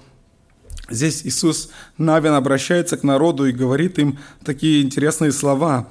[0.89, 5.89] Здесь Иисус Навин обращается к народу и говорит им такие интересные слова.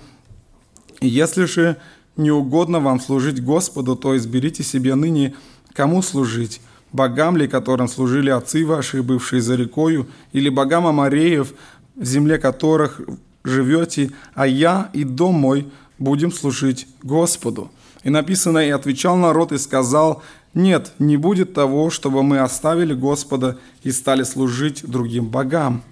[1.02, 1.78] «Если же
[2.16, 5.36] не угодно вам служить Господу, то изберите себе ныне,
[5.74, 6.62] кому служить,
[6.94, 11.54] богам ли, которым служили отцы ваши, бывшие за рекою, или богам Амареев,
[11.96, 13.02] в земле которых
[13.46, 17.72] живете, а я и дом мой будем служить Господу».
[18.04, 20.22] И написано, «И отвечал народ и сказал,
[20.54, 25.84] нет, не будет того, чтобы мы оставили Господа и стали служить другим богам».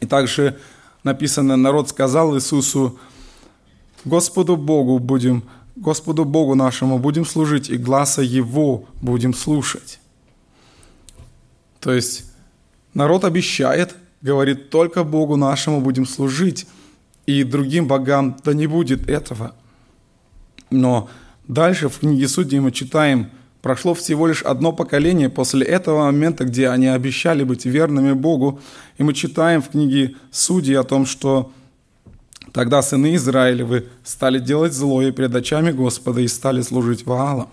[0.00, 0.58] И также
[1.02, 2.98] написано, народ сказал Иисусу,
[4.04, 5.42] Господу Богу будем,
[5.76, 10.00] Господу Богу нашему будем служить, и гласа Его будем слушать.
[11.80, 12.24] То есть
[12.94, 16.66] народ обещает, говорит, только Богу нашему будем служить,
[17.26, 19.54] и другим богам да не будет этого.
[20.70, 21.08] Но
[21.46, 23.30] дальше в книге Судей мы читаем,
[23.62, 28.60] прошло всего лишь одно поколение после этого момента, где они обещали быть верными Богу,
[28.96, 31.52] и мы читаем в книге Судей о том, что
[32.52, 37.48] тогда сыны Израилевы стали делать злое перед очами Господа и стали служить Ваалам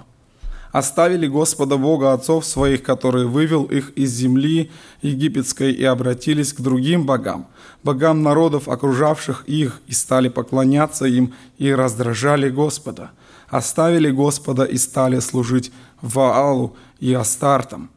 [0.78, 4.72] оставили Господа Бога отцов своих, который вывел их из земли
[5.02, 7.48] египетской, и обратились к другим богам,
[7.82, 13.12] богам народов, окружавших их, и стали поклоняться им и раздражали Господа.
[13.48, 15.72] оставили Господа и стали служить
[16.02, 17.90] Ваалу и Астартам.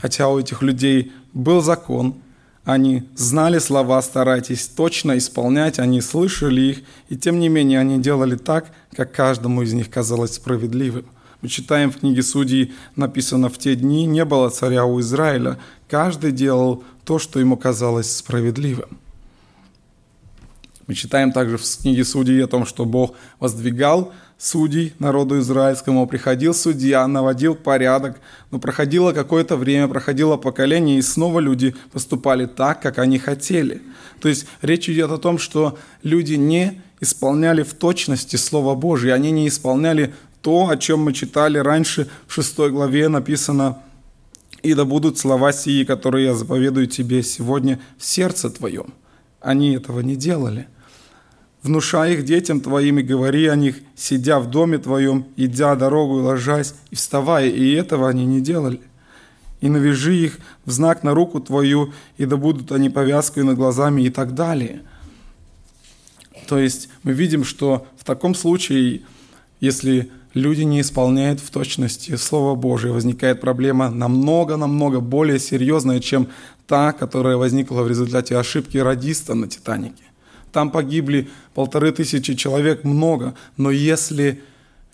[0.00, 2.14] Хотя у этих людей был закон,
[2.64, 8.36] они знали слова, старайтесь точно исполнять, они слышали их, и тем не менее они делали
[8.36, 11.06] так, как каждому из них казалось справедливым.
[11.44, 15.58] Мы читаем в книге Судей, написано, в те дни не было царя у Израиля,
[15.90, 18.98] каждый делал то, что ему казалось справедливым.
[20.86, 26.54] Мы читаем также в книге Судей о том, что Бог воздвигал судей народу израильскому, приходил
[26.54, 32.96] судья, наводил порядок, но проходило какое-то время, проходило поколение, и снова люди поступали так, как
[32.96, 33.82] они хотели.
[34.18, 39.30] То есть речь идет о том, что люди не исполняли в точности Слово Божье, они
[39.30, 40.14] не исполняли
[40.44, 43.78] то, о чем мы читали раньше в шестой главе написано
[44.62, 48.92] «И да будут слова сии, которые я заповедую тебе сегодня в сердце твоем».
[49.40, 50.68] Они этого не делали.
[51.62, 56.22] Внушай их детям твоим и говори о них, сидя в доме твоем, идя дорогу и
[56.22, 58.82] ложась, и вставая, и этого они не делали.
[59.62, 64.02] И навяжи их в знак на руку твою, и да будут они повязкой над глазами
[64.02, 64.82] и так далее.
[66.46, 69.00] То есть мы видим, что в таком случае,
[69.60, 76.28] если люди не исполняют в точности Слово Божие, возникает проблема намного-намного более серьезная, чем
[76.66, 80.02] та, которая возникла в результате ошибки радиста на «Титанике».
[80.52, 83.34] Там погибли полторы тысячи человек, много.
[83.56, 84.40] Но если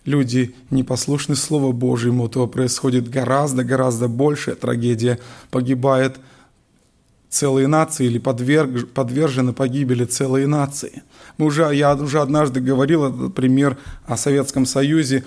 [0.07, 5.19] люди непослушны Слову Божьему, то происходит гораздо-гораздо большая трагедия.
[5.51, 6.19] Погибает
[7.31, 11.03] целые нации или подверг, подвержены погибели целые нации.
[11.39, 15.25] Мы уже, я уже однажды говорил этот пример о Советском Союзе,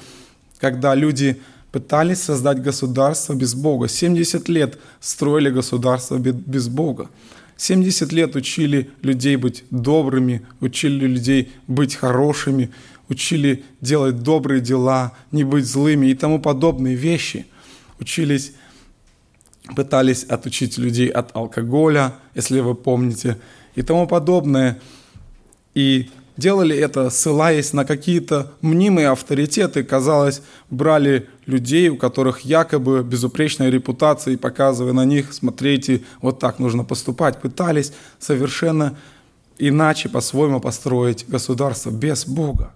[0.60, 1.42] когда люди
[1.72, 3.88] пытались создать государство без Бога.
[3.88, 7.10] 70 лет строили государство без Бога.
[7.58, 12.72] 70 лет учили людей быть добрыми, учили людей быть хорошими,
[13.10, 17.46] учили делать добрые дела, не быть злыми и тому подобные вещи.
[18.00, 18.54] Учились,
[19.76, 23.40] пытались отучить людей от алкоголя, если вы помните,
[23.76, 24.80] и тому подобное.
[25.74, 33.70] И делали это, ссылаясь на какие-то мнимые авторитеты, казалось, брали людей, у которых якобы безупречная
[33.70, 38.98] репутация, и показывая на них, смотрите, вот так нужно поступать, пытались совершенно
[39.58, 42.74] иначе по-своему построить государство без Бога.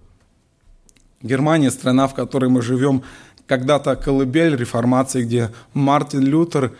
[1.21, 3.03] Германия, страна, в которой мы живем,
[3.47, 6.73] когда-то колыбель реформации, где Мартин Лютер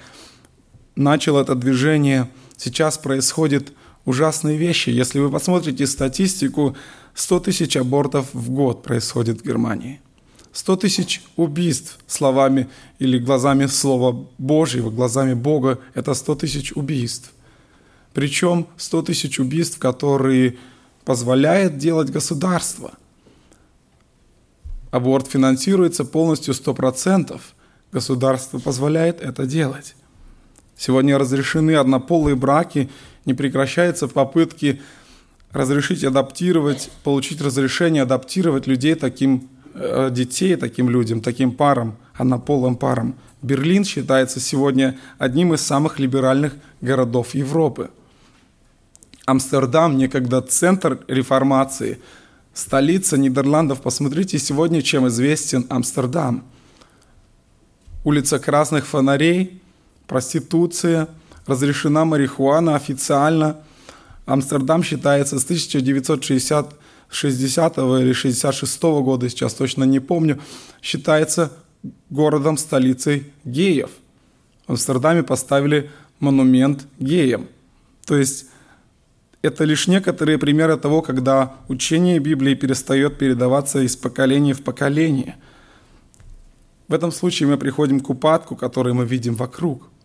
[0.96, 3.74] начал это движение, сейчас происходит
[4.06, 4.90] ужасные вещи.
[4.90, 6.76] Если вы посмотрите статистику,
[7.16, 10.02] 100 тысяч абортов в год происходит в Германии.
[10.54, 12.68] 100 тысяч убийств словами
[13.00, 17.32] или глазами Слова Божьего, глазами Бога– это 100 тысяч убийств.
[18.14, 20.58] Причем 100 тысяч убийств, которые
[21.06, 22.94] позволяет делать государство.
[24.98, 27.40] Аборт финансируется полностью 100%.
[27.92, 29.96] Государство позволяет это делать.
[30.76, 32.90] Сегодня разрешены однополые браки,
[33.26, 34.82] не прекращаются попытки
[35.52, 43.16] разрешить адаптировать, получить разрешение адаптировать людей таким, э, детей таким людям, таким парам, однополым парам.
[43.44, 47.92] Берлин считается сегодня одним из самых либеральных городов Европы.
[49.26, 52.00] Амстердам, некогда центр реформации,
[52.58, 53.82] столица Нидерландов.
[53.82, 56.44] Посмотрите сегодня, чем известен Амстердам.
[58.04, 59.62] Улица красных фонарей–
[60.08, 61.08] проституция,
[61.46, 63.58] разрешена марихуана официально.
[64.26, 66.74] Амстердам считается с 1960
[67.10, 70.42] 60 или 66 года, сейчас точно не помню,
[70.82, 71.54] считается
[72.10, 73.92] городом-столицей геев.
[74.66, 75.90] В Амстердаме поставили
[76.20, 77.48] монумент геям.
[78.06, 78.48] То есть
[79.48, 85.36] это лишь некоторые примеры того, когда учение Библии перестает передаваться из поколения в поколение.
[86.88, 89.90] В этом случае мы приходим к упадку, который мы видим вокруг–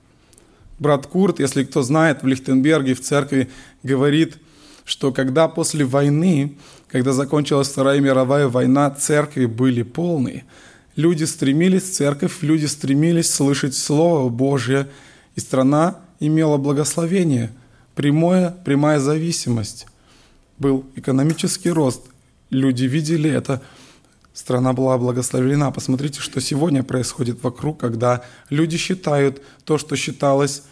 [0.82, 3.48] брат Курт, если кто знает, в Лихтенберге в церкви
[3.82, 4.38] говорит,
[4.84, 10.44] что когда после войны, когда закончилась Вторая мировая война, церкви были полные,
[10.96, 14.88] люди стремились в церковь, люди стремились слышать Слово Божье,
[15.36, 17.52] и страна имела благословение,
[17.94, 19.86] прямое, прямая зависимость.
[20.58, 22.02] Был экономический рост,
[22.50, 23.62] люди видели это,
[24.32, 25.70] страна была благословлена.
[25.70, 30.62] Посмотрите, что сегодня происходит вокруг, когда люди считают то, что считалось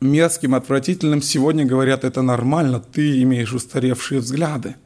[0.00, 4.76] мерзким, отвратительным, сегодня говорят, это нормально, ты имеешь устаревшие взгляды.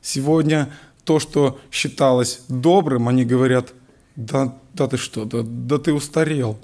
[0.00, 0.72] Сегодня
[1.04, 3.72] то, что считалось добрым, они говорят,
[4.14, 6.58] да, да ты что, да, да ты устарел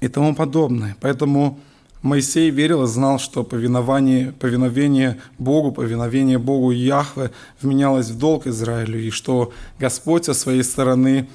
[0.00, 0.96] и тому подобное.
[1.00, 1.60] Поэтому
[2.02, 7.30] Моисей верил и знал, что повиновение, повиновение Богу, повиновение Богу Яхве
[7.60, 11.28] вменялось в долг Израилю, и что Господь со своей стороны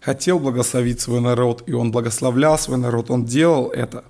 [0.00, 4.04] хотел благословить свой народ, и Он благословлял свой народ, Он делал это.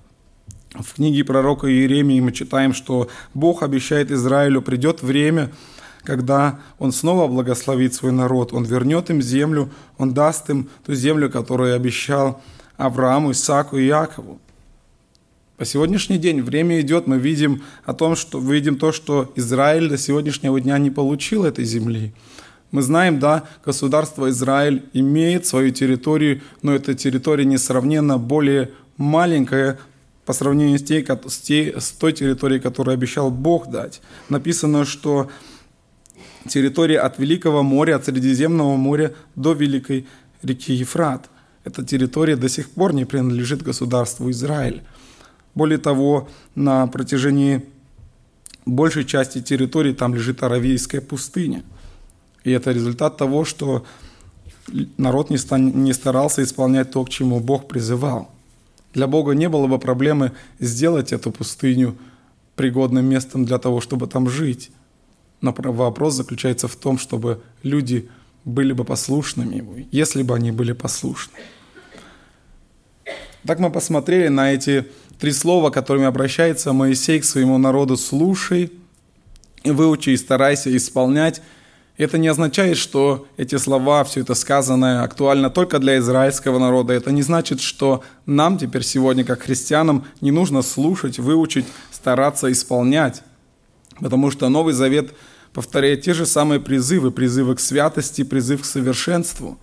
[0.75, 5.51] В книге пророка Иеремии мы читаем, что Бог обещает Израилю, придет время,
[6.03, 11.31] когда Он снова благословит свой народ, Он вернет им землю, Он даст им ту землю,
[11.31, 12.41] которую обещал
[12.77, 14.39] Аврааму, Исааку и Якову.
[15.63, 19.97] По сегодняшний день время идет, мы видим о том, что видим то, что Израиль до
[19.97, 22.13] сегодняшнего дня не получил этой земли.
[22.71, 29.79] Мы знаем, да, государство Израиль имеет свою территорию, но эта территория несравненно более маленькая
[30.25, 34.01] по сравнению с, тей, с той территорией, которую обещал Бог дать.
[34.27, 35.31] Написано, что
[36.45, 40.07] территория от Великого моря, от Средиземного моря до Великой
[40.41, 41.29] реки Ефрат.
[41.63, 44.83] Эта территория до сих пор не принадлежит государству Израиль.
[45.55, 47.63] Более того, на протяжении
[48.65, 51.63] большей части территории там лежит Аравийская пустыня.
[52.43, 53.85] И это результат того, что
[54.97, 58.29] народ не, стан, не старался исполнять то, к чему Бог призывал.
[58.93, 61.97] Для Бога не было бы проблемы сделать эту пустыню
[62.55, 64.71] пригодным местом для того, чтобы там жить.
[65.41, 68.09] Но вопрос заключается в том, чтобы люди
[68.45, 71.33] были бы послушными Ему, если бы они были послушны.
[73.45, 74.85] Так мы посмотрели на эти
[75.19, 78.71] три слова, которыми обращается Моисей к своему народу «слушай»,
[79.63, 81.41] «выучи и старайся исполнять».
[81.95, 86.93] Это не означает, что эти слова, все это сказанное актуально только для израильского народа.
[86.93, 93.21] Это не значит, что нам теперь сегодня, как христианам, не нужно слушать, выучить, стараться исполнять.
[93.99, 95.13] Потому что Новый Завет
[95.53, 99.59] повторяет те же самые призывы, призывы к святости, призыв к совершенству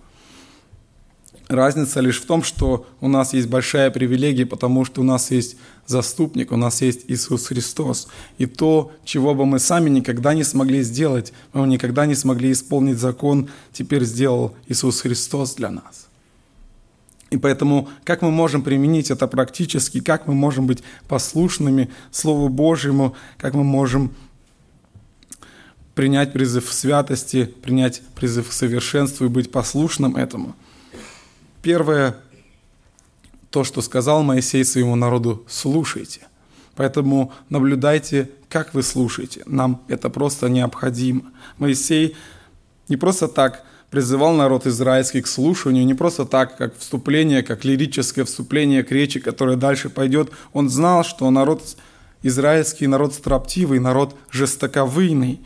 [1.51, 5.57] Разница лишь в том, что у нас есть большая привилегия, потому что у нас есть
[5.85, 8.07] заступник, у нас есть Иисус Христос.
[8.37, 12.99] И то, чего бы мы сами никогда не смогли сделать, мы никогда не смогли исполнить
[12.99, 16.07] закон, теперь сделал Иисус Христос для нас.
[17.31, 23.13] И поэтому, как мы можем применить это практически, как мы можем быть послушными Слову Божьему,
[23.37, 24.13] как мы можем
[25.95, 30.55] принять призыв в святости, принять призыв к совершенству и быть послушным этому–
[31.61, 32.15] Первое,
[33.49, 36.21] то, что сказал Моисей своему народу, слушайте.
[36.75, 39.43] Поэтому наблюдайте, как вы слушаете.
[39.45, 41.23] Нам это просто необходимо.
[41.57, 42.15] Моисей
[42.87, 48.23] не просто так призывал народ израильский к слушанию, не просто так, как вступление, как лирическое
[48.23, 50.31] вступление к речи, которое дальше пойдет.
[50.53, 51.61] Он знал, что народ
[52.23, 55.41] израильский народ строптивый, народ жестоковыйный,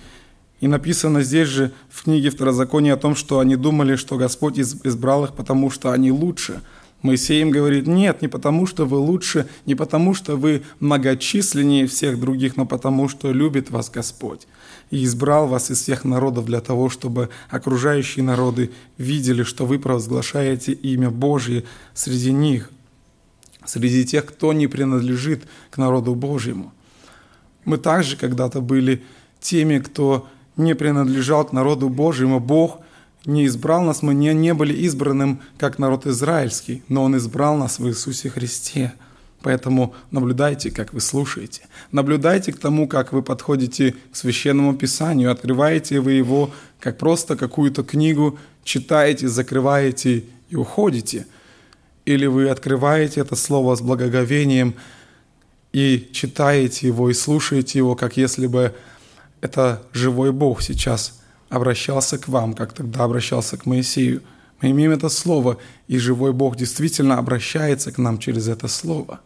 [0.66, 5.26] и написано здесь же в книге Второзакония о том, что они думали, что Господь избрал
[5.26, 6.60] их, потому что они лучше.
[7.04, 12.20] Моисей им говорит, нет, не потому что вы лучше, не потому что вы многочисленнее всех
[12.20, 14.48] других, но потому что любит вас Господь.
[14.90, 20.72] И избрал вас из всех народов для того, чтобы окружающие народы видели, что вы провозглашаете
[20.72, 21.64] имя Божье
[21.94, 22.72] среди них,
[23.68, 26.74] среди тех, кто не принадлежит к народу Божьему.
[27.66, 29.04] Мы также когда-то были
[29.40, 30.28] теми, кто
[30.58, 32.80] не принадлежал к народу Божьему, Бог
[33.26, 37.80] не избрал нас, мы не, не были избранным, как народ израильский, но Он избрал нас
[37.80, 38.94] в Иисусе Христе.
[39.42, 41.68] Поэтому наблюдайте, как вы слушаете.
[41.92, 45.32] Наблюдайте к тому, как вы подходите к Священному Писанию.
[45.32, 46.50] Открываете вы его,
[46.80, 51.28] как просто какую-то книгу, читаете, закрываете и уходите.
[52.06, 54.74] Или вы открываете это слово с благоговением
[55.74, 58.74] и читаете его, и слушаете его, как если бы
[59.46, 64.22] это живой Бог сейчас обращался к вам, как тогда обращался к Моисею.
[64.62, 69.20] Мы имеем это слово, и живой Бог действительно обращается к нам через это слово.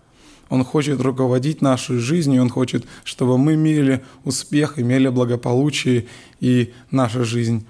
[0.49, 6.07] Он хочет руководить нашей жизнью, Он хочет, чтобы мы имели успех, имели благополучие,
[6.39, 7.65] и наша жизнь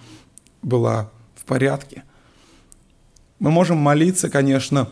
[0.61, 2.03] была в порядке.
[3.39, 4.89] Мы можем молиться, конечно,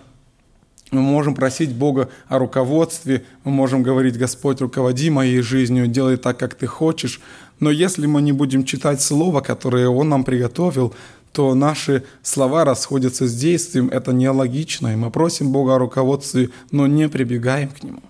[0.91, 6.37] мы можем просить Бога о руководстве, мы можем говорить, Господь, руководи моей жизнью, делай так,
[6.39, 7.19] как Ты хочешь.
[7.59, 10.93] Но если мы не будем читать Слово, которое Он нам приготовил,
[11.31, 16.87] то наши слова расходятся с действием, это нелогично, и мы просим Бога о руководстве, но
[16.87, 18.01] не прибегаем к Нему.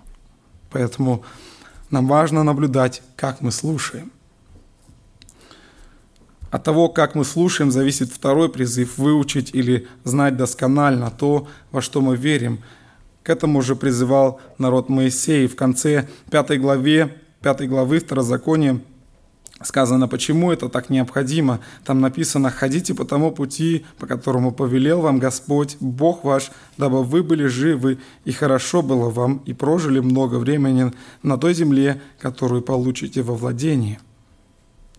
[0.70, 1.22] Поэтому
[1.90, 4.12] нам важно наблюдать, как мы слушаем.
[6.50, 12.00] От того, как мы слушаем, зависит второй призыв– выучить или знать досконально то, во что
[12.00, 12.60] мы верим.
[13.22, 15.46] К этому же призывал народ Моисей.
[15.46, 18.80] В конце пятой главе, пятой главы Второзакония
[19.62, 21.60] сказано, почему это так необходимо.
[21.84, 27.22] Там написано, ходите по тому пути, по которому повелел вам Господь, Бог ваш, дабы вы
[27.22, 30.92] были живы, и хорошо было вам, и прожили много времени
[31.22, 33.98] на той земле, которую получите во владении.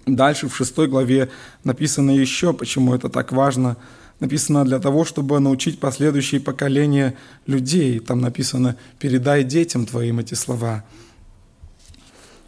[0.05, 1.29] Дальше в шестой главе
[1.63, 3.77] написано еще, почему это так важно.
[4.19, 7.99] Написано для того, чтобы научить последующие поколения людей.
[7.99, 10.83] Там написано «передай детям твоим эти слова».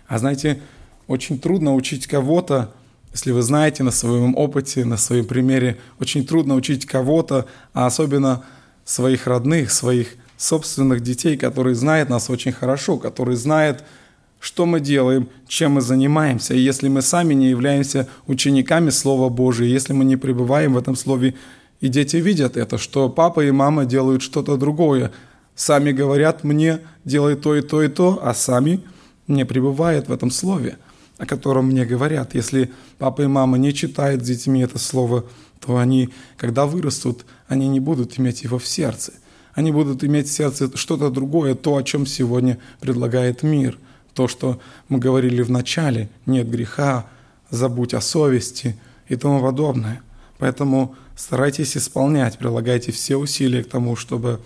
[0.07, 0.61] А знаете,
[1.11, 2.71] очень трудно учить кого-то,
[3.11, 8.43] если вы знаете на своем опыте, на своем примере, очень трудно учить кого-то, а особенно
[8.85, 13.83] своих родных, своих собственных детей, которые знают нас очень хорошо, которые знают,
[14.39, 16.53] что мы делаем, чем мы занимаемся.
[16.53, 20.95] И если мы сами не являемся учениками Слова Божия, если мы не пребываем в этом
[20.95, 21.35] Слове,
[21.81, 25.11] и дети видят это, что папа и мама делают что-то другое,
[25.55, 28.79] сами говорят мне, делай то и то и то, а сами
[29.27, 30.77] не пребывают в этом Слове,
[31.21, 32.35] о котором мне говорят.
[32.35, 35.23] Если папа и мама не читают с детьми это Слово,
[35.59, 39.13] то они, когда вырастут, они не будут иметь его в сердце.
[39.53, 43.77] Они будут иметь в сердце что-то другое, то, о чем сегодня предлагает мир–
[44.13, 44.59] то, что
[44.89, 47.07] мы говорили в начале, нет греха,
[47.49, 50.01] забудь о совести и тому подобное.
[50.37, 54.41] Поэтому старайтесь исполнять, прилагайте все усилия к тому, чтобы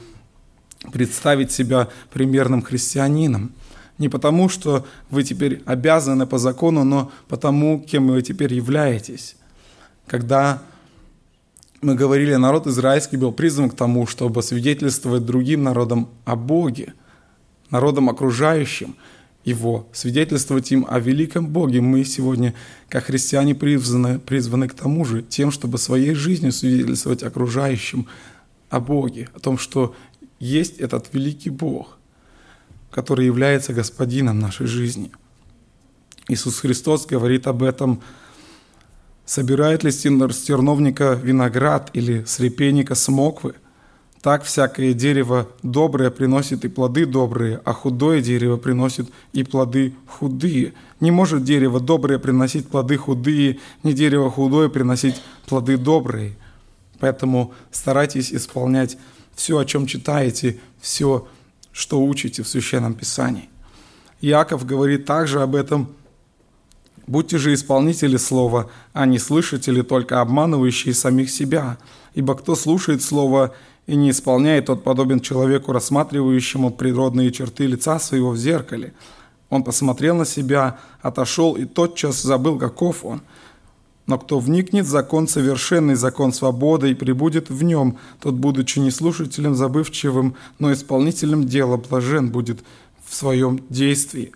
[0.91, 3.53] представить себя примерным христианином.
[3.97, 9.35] Не потому, что вы теперь обязаны по закону, но потому, кем вы теперь являетесь.
[10.05, 10.61] Когда
[11.81, 16.93] мы говорили, народ израильский был призван к тому, чтобы свидетельствовать другим народам о Боге,
[17.69, 18.95] народам окружающим–
[19.45, 21.79] его, свидетельствовать им о великом Боге.
[21.79, 22.55] Мы сегодня,
[22.89, 28.07] как христиане, призваны, призваны к тому же, тем, чтобы своей жизнью свидетельствовать окружающим
[28.69, 29.95] о Боге, о том, что
[30.39, 31.94] есть этот великий Бог,
[32.95, 35.11] который является господином нашей жизни.
[36.29, 38.01] Иисус Христос говорит об этом,
[39.25, 43.53] собирает ли с терновника виноград или с репейника смоквы–
[44.25, 50.73] так всякое дерево доброе приносит и плоды добрые, а худое дерево приносит и плоды худые.
[50.99, 56.37] Не может дерево доброе приносить плоды худые, ни дерево худое приносить плоды добрые.
[56.99, 58.97] Поэтому старайтесь исполнять
[59.35, 61.27] все, о чем читаете, все,
[61.75, 63.49] что учите в Священном Писании.
[64.21, 65.89] Иаков говорит также об этом
[67.07, 71.77] Будьте же исполнители слова, а не слышатели, только обманывающие самих себя.
[72.15, 73.53] Ибо кто слушает слово
[73.85, 78.93] и не исполняет, тот подобен человеку, рассматривающему природные черты лица своего в зеркале.
[79.51, 83.21] Он посмотрел на себя, отошел и тотчас забыл, каков он.
[84.07, 88.91] Но кто вникнет в закон совершенный, закон свободы, и прибудет в нем, тот, будучи не
[88.91, 92.63] слушателем забывчивым, но исполнителем дела, блажен будет
[93.03, 94.31] в своем действии.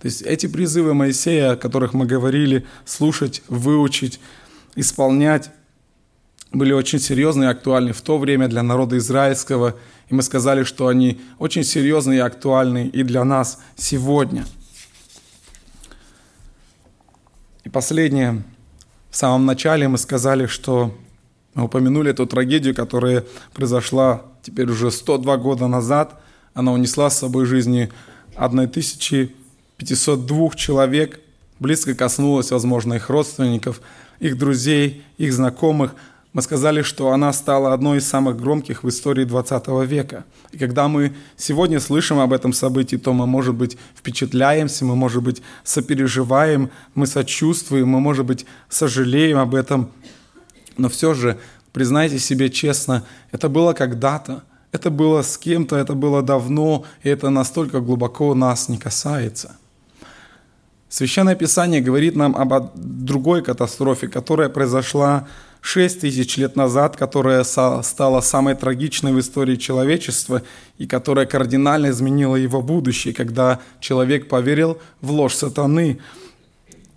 [0.00, 4.18] То есть эти призывы Моисея, о которых мы говорили, слушать, выучить,
[4.74, 5.50] исполнять,
[6.52, 9.76] были очень серьезны и актуальны в то время для народа израильского,
[10.08, 14.46] и мы сказали, что они очень серьезны и актуальны и для нас сегодня.
[17.72, 18.42] Последнее.
[19.10, 20.92] В самом начале мы сказали, что
[21.54, 26.20] мы упомянули эту трагедию, которая произошла теперь уже 102 года назад.
[26.52, 27.92] Она унесла с собой жизни
[28.34, 31.20] 1502 человек,
[31.60, 33.80] близко коснулась, возможно, их родственников,
[34.18, 35.94] их друзей, их знакомых–
[36.32, 40.24] мы сказали, что она стала одной из самых громких в истории 20 века.
[40.52, 45.24] И когда мы сегодня слышим об этом событии, то мы, может быть, впечатляемся, мы, может
[45.24, 49.90] быть, сопереживаем, мы сочувствуем, мы, может быть, сожалеем об этом.
[50.76, 51.36] Но все же,
[51.72, 57.30] признайте себе честно, это было когда-то, это было с кем-то, это было давно, и это
[57.30, 59.56] настолько глубоко нас не касается.
[60.88, 65.28] Священное Писание говорит нам об другой катастрофе, которая произошла
[65.60, 70.42] 6 тысяч лет назад, которая стала самой трагичной в истории человечества
[70.78, 76.00] и которая кардинально изменила его будущее, когда человек поверил в ложь сатаны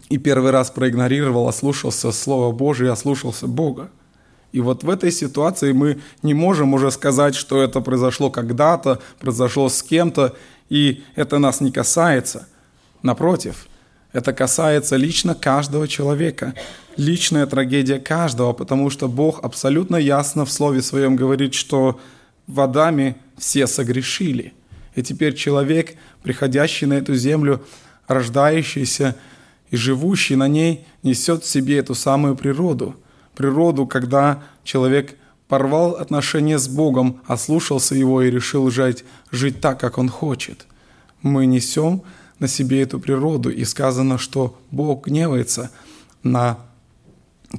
[0.10, 3.90] и первый раз проигнорировал, ослушался Слова Божия, ослушался Бога.
[4.54, 9.68] И вот в этой ситуации мы не можем уже сказать, что это произошло когда-то, произошло
[9.68, 10.36] с кем-то,
[10.70, 12.48] и это нас не касается.
[13.02, 13.68] Напротив–
[14.14, 16.54] это касается лично каждого человека,
[16.96, 22.00] личная трагедия каждого, потому что Бог абсолютно ясно в Слове Своем говорит, что
[22.46, 24.54] в Адаме все согрешили.
[24.96, 27.66] И теперь человек, приходящий на эту землю,
[28.08, 29.16] рождающийся
[29.72, 32.96] и живущий на ней, несет в себе эту самую природу.
[33.36, 39.98] Природу, когда человек порвал отношения с Богом, ослушался Его и решил жить, жить так, как
[39.98, 40.68] Он хочет.
[41.24, 42.04] Мы несем
[42.44, 43.50] на себе эту природу.
[43.50, 45.72] И сказано, что Бог гневается
[46.24, 46.60] на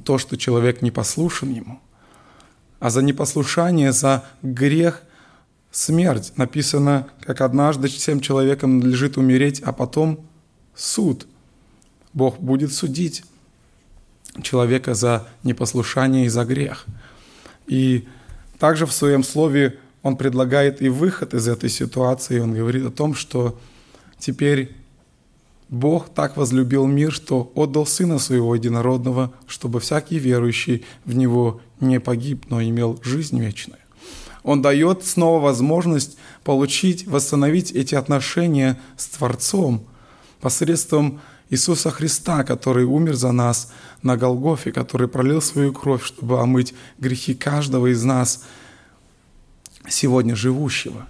[0.03, 1.79] то, что человек не послушен Ему.
[2.79, 5.01] А за непослушание, за грех–
[5.71, 6.33] смерть.
[6.37, 10.19] Написано, как однажды всем человекам надлежит умереть, а потом
[10.75, 11.27] суд.
[12.13, 13.23] Бог будет судить
[14.43, 16.85] человека за непослушание и за грех.
[17.65, 18.07] И
[18.59, 22.39] также в своем слове он предлагает и выход из этой ситуации.
[22.39, 23.59] Он говорит о том, что
[24.19, 24.75] теперь
[25.69, 31.99] Бог так возлюбил мир, что отдал Сына Своего Единородного, чтобы всякий верующий в Него не
[31.99, 33.79] погиб, но имел жизнь вечную.
[34.43, 39.83] Он дает снова возможность получить, восстановить эти отношения с Творцом
[40.39, 43.71] посредством Иисуса Христа, который умер за нас
[44.03, 48.43] на Голгофе, который пролил свою кровь, чтобы омыть грехи каждого из нас,
[49.87, 51.07] сегодня живущего.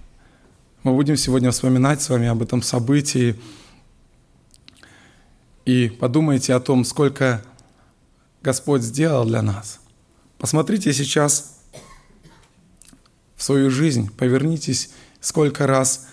[0.86, 3.36] Мы будем сегодня вспоминать с вами об этом событии,
[5.66, 7.42] и подумайте о том, сколько
[8.44, 9.80] Господь сделал для нас.
[10.38, 11.58] Посмотрите сейчас
[13.36, 16.06] в свою жизнь, повернитесь, сколько раз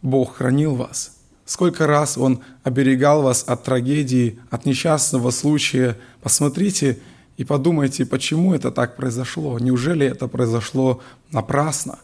[0.00, 5.98] Бог хранил вас, сколько раз Он оберегал вас от трагедии, от несчастного случая.
[6.22, 6.98] Посмотрите
[7.36, 9.58] и подумайте, почему это так произошло.
[9.58, 11.98] Неужели это произошло напрасно?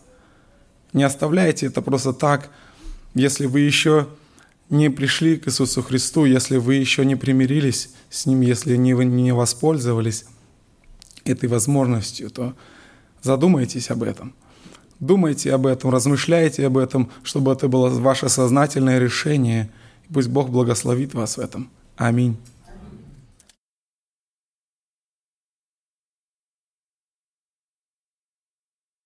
[0.95, 2.51] Не оставляйте это просто так,
[3.15, 4.07] если вы еще
[4.71, 9.05] не пришли к Иисусу Христу, если вы еще не примирились с Ним, если не, вы
[9.05, 10.25] не воспользовались
[11.25, 12.55] этой возможностью, то
[13.23, 14.35] задумайтесь об этом.
[15.01, 19.71] Думайте об этом, размышляйте об этом, чтобы это было ваше сознательное решение.
[20.13, 21.71] Пусть Бог благословит вас в этом.
[21.97, 22.37] Аминь.